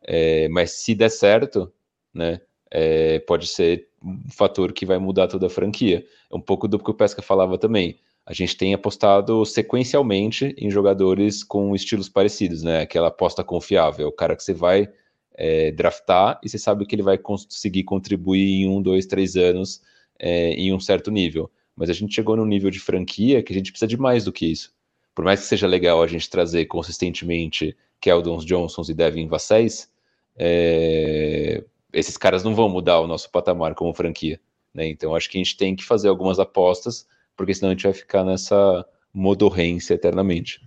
[0.03, 1.71] É, mas se der certo,
[2.13, 2.39] né?
[2.71, 6.05] É, pode ser um fator que vai mudar toda a franquia.
[6.31, 7.99] É um pouco do que o Pesca falava também.
[8.25, 12.81] A gente tem apostado sequencialmente em jogadores com estilos parecidos, né?
[12.81, 14.89] Aquela aposta confiável, o cara que você vai
[15.35, 19.81] é, draftar e você sabe que ele vai conseguir contribuir em um, dois, três anos
[20.17, 21.51] é, em um certo nível.
[21.75, 24.31] Mas a gente chegou num nível de franquia que a gente precisa de mais do
[24.31, 24.73] que isso.
[25.13, 29.89] Por mais que seja legal a gente trazer consistentemente Keldons Johnsons e Devin Vassés,
[30.35, 31.63] é,
[31.95, 34.39] esses caras não vão mudar o nosso patamar como franquia.
[34.73, 34.87] Né?
[34.87, 37.93] Então acho que a gente tem que fazer algumas apostas, porque senão a gente vai
[37.93, 40.59] ficar nessa modorrência eternamente.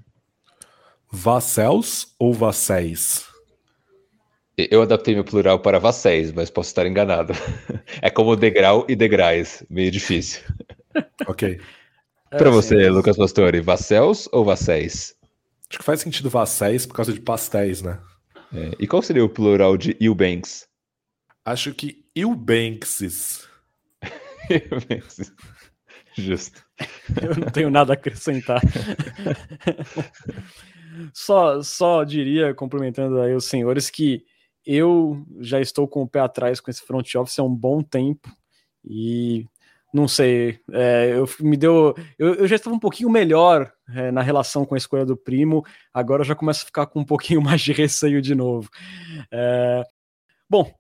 [1.10, 3.26] Vassels ou Vasséis?
[4.56, 7.32] Eu adaptei meu plural para Vasséis, mas posso estar enganado.
[8.02, 10.42] É como degrau e degrais, meio difícil.
[11.28, 11.60] Ok.
[12.30, 15.14] para você, é, Lucas Pastore, Vassels ou Vasséis?
[15.70, 18.00] Acho que faz sentido Vasséis por causa de pastéis, né?
[18.52, 20.67] É, e qual seria o plural de Eubanks?
[21.48, 23.48] Acho que Eubankses.
[26.14, 26.62] Justo.
[27.22, 28.60] Eu não tenho nada a acrescentar.
[31.14, 34.26] só, só diria, complementando aí os senhores, que
[34.62, 38.28] eu já estou com o pé atrás com esse front office há um bom tempo
[38.84, 39.46] e
[39.94, 44.20] não sei, é, eu me deu, eu, eu, já estava um pouquinho melhor é, na
[44.20, 47.40] relação com a escolha do primo, agora eu já começo a ficar com um pouquinho
[47.40, 48.68] mais de receio de novo.
[49.32, 49.82] É,
[50.46, 50.77] bom,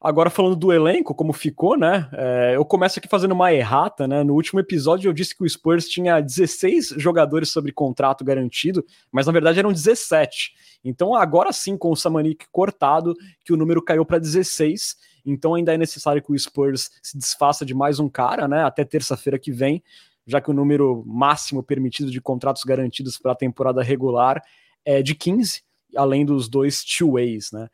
[0.00, 2.08] Agora falando do elenco, como ficou, né?
[2.12, 4.22] É, eu começo aqui fazendo uma errata, né?
[4.22, 9.26] No último episódio eu disse que o Spurs tinha 16 jogadores sobre contrato garantido, mas
[9.26, 10.52] na verdade eram 17.
[10.84, 13.12] Então agora sim, com o Samanik cortado,
[13.44, 14.96] que o número caiu para 16.
[15.26, 18.62] Então ainda é necessário que o Spurs se desfaça de mais um cara, né?
[18.62, 19.82] Até terça-feira que vem,
[20.24, 24.40] já que o número máximo permitido de contratos garantidos para a temporada regular
[24.84, 25.60] é de 15,
[25.96, 27.68] além dos dois two-ways, né?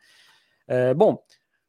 [0.67, 1.19] É, bom,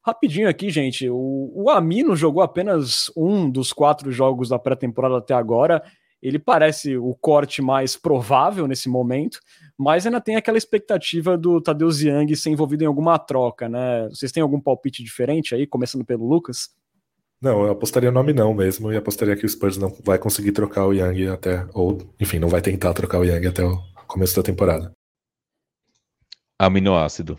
[0.05, 1.09] Rapidinho aqui, gente.
[1.09, 5.81] O, o Amino jogou apenas um dos quatro jogos da pré-temporada até agora.
[6.21, 9.39] Ele parece o corte mais provável nesse momento,
[9.75, 14.07] mas ainda tem aquela expectativa do Tadeu Ziang ser envolvido em alguma troca, né?
[14.09, 16.69] Vocês têm algum palpite diferente aí, começando pelo Lucas?
[17.41, 20.85] Não, eu apostaria nome não mesmo, e apostaria que o Spurs não vai conseguir trocar
[20.85, 23.77] o Young até, ou, enfim, não vai tentar trocar o Young até o
[24.07, 24.91] começo da temporada.
[26.57, 27.37] Aminoácido.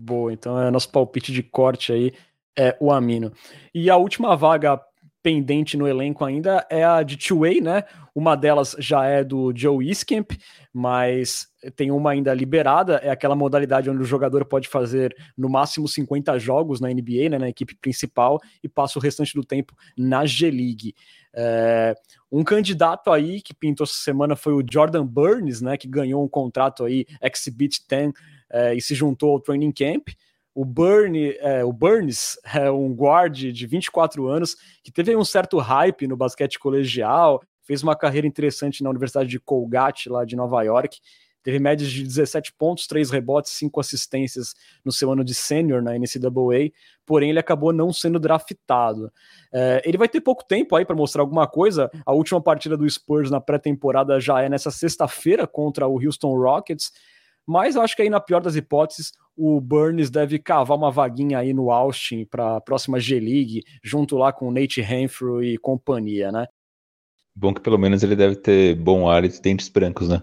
[0.00, 2.12] Boa, então é nosso palpite de corte aí
[2.56, 3.32] é o Amino.
[3.74, 4.80] E a última vaga
[5.22, 7.82] pendente no elenco ainda é a de Two-Way, né?
[8.14, 10.32] Uma delas já é do Joe Iskemp,
[10.72, 15.86] mas tem uma ainda liberada, é aquela modalidade onde o jogador pode fazer no máximo
[15.86, 20.24] 50 jogos na NBA, né, na equipe principal, e passa o restante do tempo na
[20.24, 20.94] G-League.
[21.34, 21.94] É,
[22.30, 26.28] um candidato aí que pintou essa semana foi o Jordan Burns, né, que ganhou um
[26.28, 28.12] contrato aí, Exhibit 10,
[28.50, 30.08] é, e se juntou ao training camp.
[30.54, 35.58] O, Burn, é, o Burns é um guard de 24 anos que teve um certo
[35.58, 40.62] hype no basquete colegial, fez uma carreira interessante na Universidade de Colgate, lá de Nova
[40.62, 40.98] York.
[41.42, 45.92] Teve médias de 17 pontos, 3 rebotes, 5 assistências no seu ano de sênior na
[45.96, 46.72] NCAA,
[47.06, 49.12] porém ele acabou não sendo draftado.
[49.52, 51.90] É, ele vai ter pouco tempo aí para mostrar alguma coisa.
[52.04, 56.92] A última partida do Spurs na pré-temporada já é nessa sexta-feira contra o Houston Rockets.
[57.48, 61.38] Mas eu acho que aí, na pior das hipóteses, o Burns deve cavar uma vaguinha
[61.38, 66.30] aí no Austin para a próxima G-League, junto lá com o Nate Renfrew e companhia,
[66.30, 66.46] né?
[67.34, 70.20] Bom que pelo menos ele deve ter bom ar e dentes brancos, né?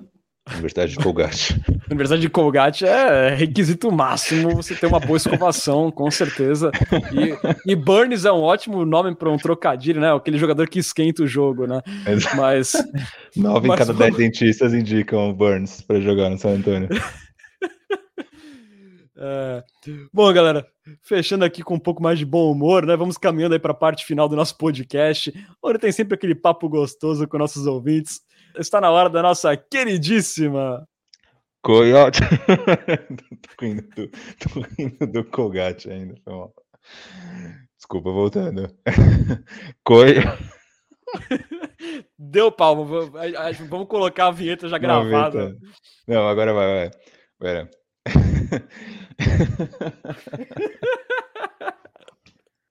[0.52, 1.60] Universidade de Colgate.
[1.90, 6.72] Universidade de Colgate é requisito máximo você ter uma boa escovação, com certeza.
[7.12, 10.14] E, e Burns é um ótimo nome para um trocadilho, né?
[10.14, 11.82] Aquele jogador que esquenta o jogo, né?
[12.36, 12.74] Mas.
[13.36, 16.90] Nove em cada dez dentistas indicam Burns para jogar no San Antonio.
[19.18, 19.64] É...
[20.14, 20.68] Bom, galera,
[21.02, 22.98] fechando aqui com um pouco mais de bom humor, né?
[22.98, 25.34] Vamos caminhando aí para a parte final do nosso podcast,
[25.64, 28.20] onde tem sempre aquele papo gostoso com nossos ouvintes.
[28.58, 30.88] Está na hora da nossa queridíssima
[31.66, 32.20] Coyote.
[33.58, 36.54] tô, rindo do, tô rindo do Colgate ainda, foi mal.
[37.76, 38.70] Desculpa, voltando.
[39.84, 40.44] Coyote.
[42.20, 42.86] Deu palmo.
[43.68, 45.58] Vamos colocar a vinheta já gravada.
[46.08, 46.92] Não, agora vai, vai.
[47.40, 47.70] Pera.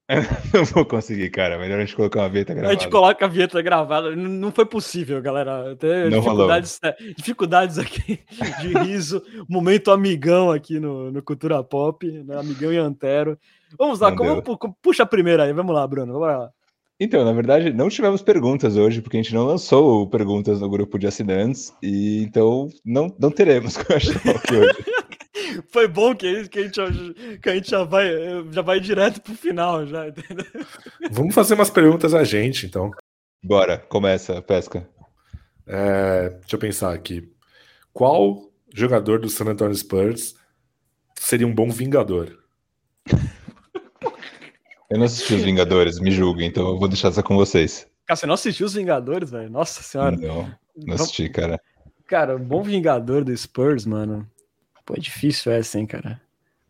[0.52, 1.58] não vou conseguir, cara.
[1.58, 2.74] Melhor a gente colocar uma vinheta gravada.
[2.74, 4.14] A gente coloca a vinheta gravada.
[4.14, 5.76] Não foi possível, galera.
[6.10, 8.20] Não dificuldades, é, dificuldades aqui
[8.60, 9.22] de riso.
[9.48, 12.38] Momento amigão aqui no, no Cultura Pop, né?
[12.38, 13.38] Amigão e Antero.
[13.78, 14.42] Vamos lá, como,
[14.82, 15.52] puxa a primeira aí.
[15.52, 16.12] Vamos lá, Bruno.
[16.12, 16.50] Vamos lá.
[17.00, 20.96] Então, na verdade, não tivemos perguntas hoje, porque a gente não lançou perguntas no grupo
[20.96, 24.93] de assinantes, e então não, não teremos aqui hoje.
[25.68, 28.06] Foi bom que, que, a gente, que a gente já vai,
[28.50, 30.46] já vai direto pro final, já, entendeu?
[31.10, 32.90] Vamos fazer umas perguntas a gente, então.
[33.42, 34.88] Bora, começa a pesca.
[35.66, 37.32] É, deixa eu pensar aqui.
[37.92, 40.34] Qual jogador do San Antonio Spurs
[41.14, 42.38] seria um bom vingador?
[44.90, 47.86] Eu não assisti os Vingadores, me julguem, então eu vou deixar essa com vocês.
[48.06, 49.50] Cara, você não assistiu os Vingadores, velho?
[49.50, 50.16] Nossa senhora.
[50.16, 51.58] Não, não assisti, cara.
[52.06, 54.28] Cara, bom Vingador do Spurs, mano.
[54.84, 56.20] Pô, é difícil essa, hein, cara.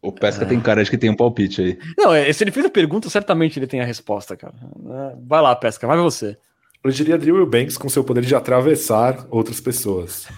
[0.00, 0.48] O Pesca ah.
[0.48, 1.78] tem cara de que tem um palpite aí.
[1.96, 4.54] Não, é, se ele fez a pergunta, certamente ele tem a resposta, cara.
[4.54, 6.36] É, vai lá, Pesca, vai você.
[6.84, 10.28] Eu diria Drew Banks com seu poder de atravessar outras pessoas.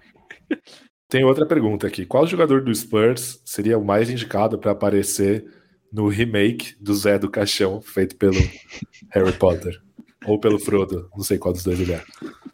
[1.08, 2.04] tem outra pergunta aqui.
[2.04, 5.42] Qual jogador do Spurs seria o mais indicado para aparecer
[5.90, 8.36] no remake do Zé do Caixão, feito pelo
[9.08, 9.80] Harry Potter?
[10.26, 12.04] Ou pelo Frodo, não sei qual dos dois ele é.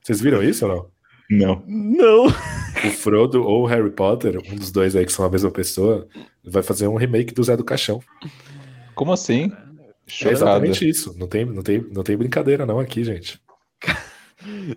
[0.00, 0.97] Vocês viram isso ou não?
[1.30, 1.62] Não.
[1.66, 2.26] Não.
[2.26, 6.08] O Frodo ou o Harry Potter, um dos dois aí que são a mesma pessoa,
[6.44, 8.00] vai fazer um remake do Zé do Caixão.
[8.94, 9.52] Como assim?
[10.24, 11.14] É exatamente isso.
[11.18, 13.40] Não tem, não, tem, não tem brincadeira não aqui, gente.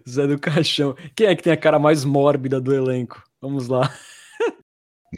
[0.08, 0.96] Zé do Caixão.
[1.16, 3.24] Quem é que tem a cara mais mórbida do elenco?
[3.42, 3.94] Vamos lá.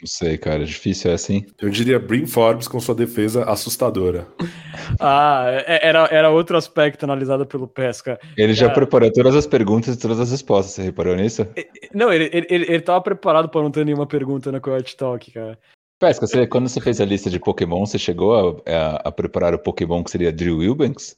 [0.00, 1.46] Não sei, cara, difícil é assim.
[1.60, 4.26] Eu diria Brin Forbes com sua defesa assustadora.
[4.98, 8.18] ah, é, era, era outro aspecto analisado pelo Pesca.
[8.36, 11.46] Ele já preparou todas as perguntas e todas as respostas, você reparou nisso?
[11.94, 15.30] Não, ele, ele, ele, ele tava preparado para não ter nenhuma pergunta na Coyote Talk,
[15.30, 15.56] cara.
[16.00, 18.34] Pesca, você, quando você fez a lista de Pokémon, você chegou
[18.66, 21.16] a, a, a preparar o Pokémon que seria Drill Wilbanks?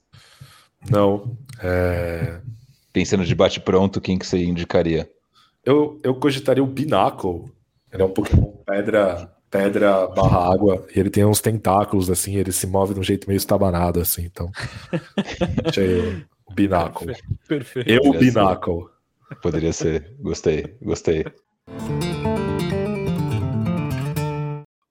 [0.90, 1.34] Não.
[1.62, 2.40] É...
[2.92, 5.10] Pensando de bate-pronto, quem que você indicaria?
[5.64, 7.55] Eu, eu cogitaria o Binacle
[7.92, 12.52] ele é um Pokémon pedra, pedra barra água, e ele tem uns tentáculos, assim, ele
[12.52, 14.50] se move de um jeito meio estabanado, assim, então.
[15.64, 17.16] Achei o Binacle.
[17.46, 17.88] Perfeito.
[17.88, 18.86] Eu, o Binacle.
[19.42, 20.14] Poderia ser.
[20.20, 21.24] Gostei, gostei.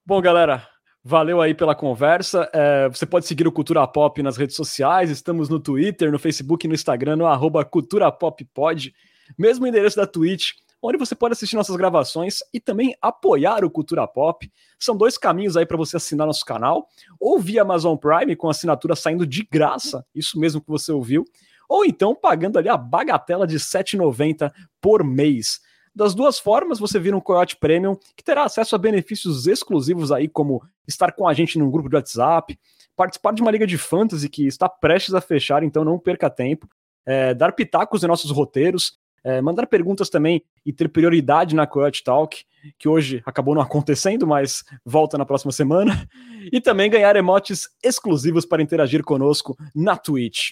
[0.05, 0.67] Bom, galera,
[1.07, 2.49] Valeu aí pela conversa.
[2.51, 5.11] É, você pode seguir o Cultura Pop nas redes sociais.
[5.11, 8.91] Estamos no Twitter, no Facebook e no Instagram, no arroba Cultura Pop Pod.
[9.37, 10.53] Mesmo endereço da Twitch
[10.86, 14.51] onde você pode assistir nossas gravações e também apoiar o Cultura Pop.
[14.77, 16.88] São dois caminhos aí para você assinar nosso canal,
[17.19, 21.25] ou via Amazon Prime com assinatura saindo de graça, isso mesmo que você ouviu,
[21.67, 25.59] ou então pagando ali a bagatela de R$ 7,90 por mês.
[25.95, 30.27] Das duas formas, você vira um Coyote Premium que terá acesso a benefícios exclusivos aí,
[30.27, 32.59] como estar com a gente num grupo de WhatsApp,
[32.95, 36.69] participar de uma liga de fantasy que está prestes a fechar, então não perca tempo,
[37.05, 42.03] é, dar pitacos em nossos roteiros, é, mandar perguntas também e ter prioridade na Coyote
[42.03, 42.45] Talk,
[42.78, 46.07] que hoje acabou não acontecendo, mas volta na próxima semana.
[46.51, 50.51] E também ganhar emotes exclusivos para interagir conosco na Twitch.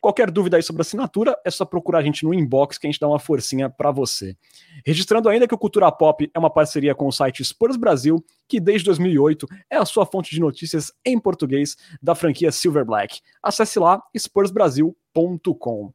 [0.00, 2.98] Qualquer dúvida aí sobre assinatura, é só procurar a gente no inbox que a gente
[2.98, 4.36] dá uma forcinha para você.
[4.84, 8.58] Registrando ainda que o Cultura Pop é uma parceria com o site Spurs Brasil, que
[8.58, 13.20] desde 2008 é a sua fonte de notícias em português da franquia Silver Black.
[13.42, 15.92] Acesse lá spursbrasil.com.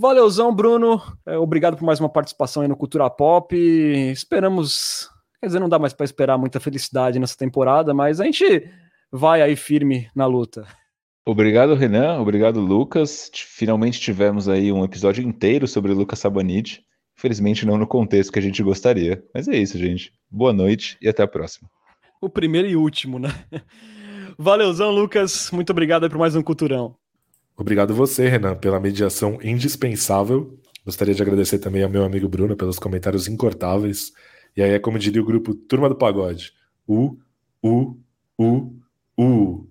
[0.00, 1.02] Valeuzão, Bruno.
[1.26, 3.52] É, obrigado por mais uma participação aí no Cultura Pop.
[4.12, 5.10] Esperamos.
[5.40, 8.70] Quer dizer, não dá mais para esperar muita felicidade nessa temporada, mas a gente
[9.10, 10.68] vai aí firme na luta.
[11.26, 12.20] Obrigado, Renan.
[12.20, 13.28] Obrigado, Lucas.
[13.34, 16.80] Finalmente tivemos aí um episódio inteiro sobre o Lucas Sabanit.
[17.18, 19.20] Infelizmente, não no contexto que a gente gostaria.
[19.34, 20.12] Mas é isso, gente.
[20.30, 21.68] Boa noite e até a próxima.
[22.20, 23.30] O primeiro e último, né?
[24.38, 25.50] Valeuzão, Lucas.
[25.50, 26.96] Muito obrigado por mais um Culturão.
[27.58, 32.78] Obrigado você, Renan, pela mediação indispensável Gostaria de agradecer também ao meu amigo Bruno pelos
[32.78, 34.10] comentários incortáveis.
[34.56, 36.54] E aí é como diria o grupo Turma do Pagode.
[36.88, 37.18] U,
[37.62, 37.94] U,
[38.38, 38.72] U,
[39.18, 39.68] U.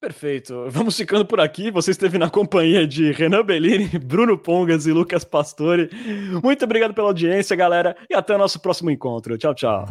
[0.00, 0.66] Perfeito.
[0.68, 1.72] Vamos ficando por aqui.
[1.72, 5.90] Você esteve na companhia de Renan Bellini, Bruno Pongas e Lucas Pastore.
[6.44, 9.36] Muito obrigado pela audiência, galera, e até o nosso próximo encontro.
[9.36, 9.84] Tchau, tchau.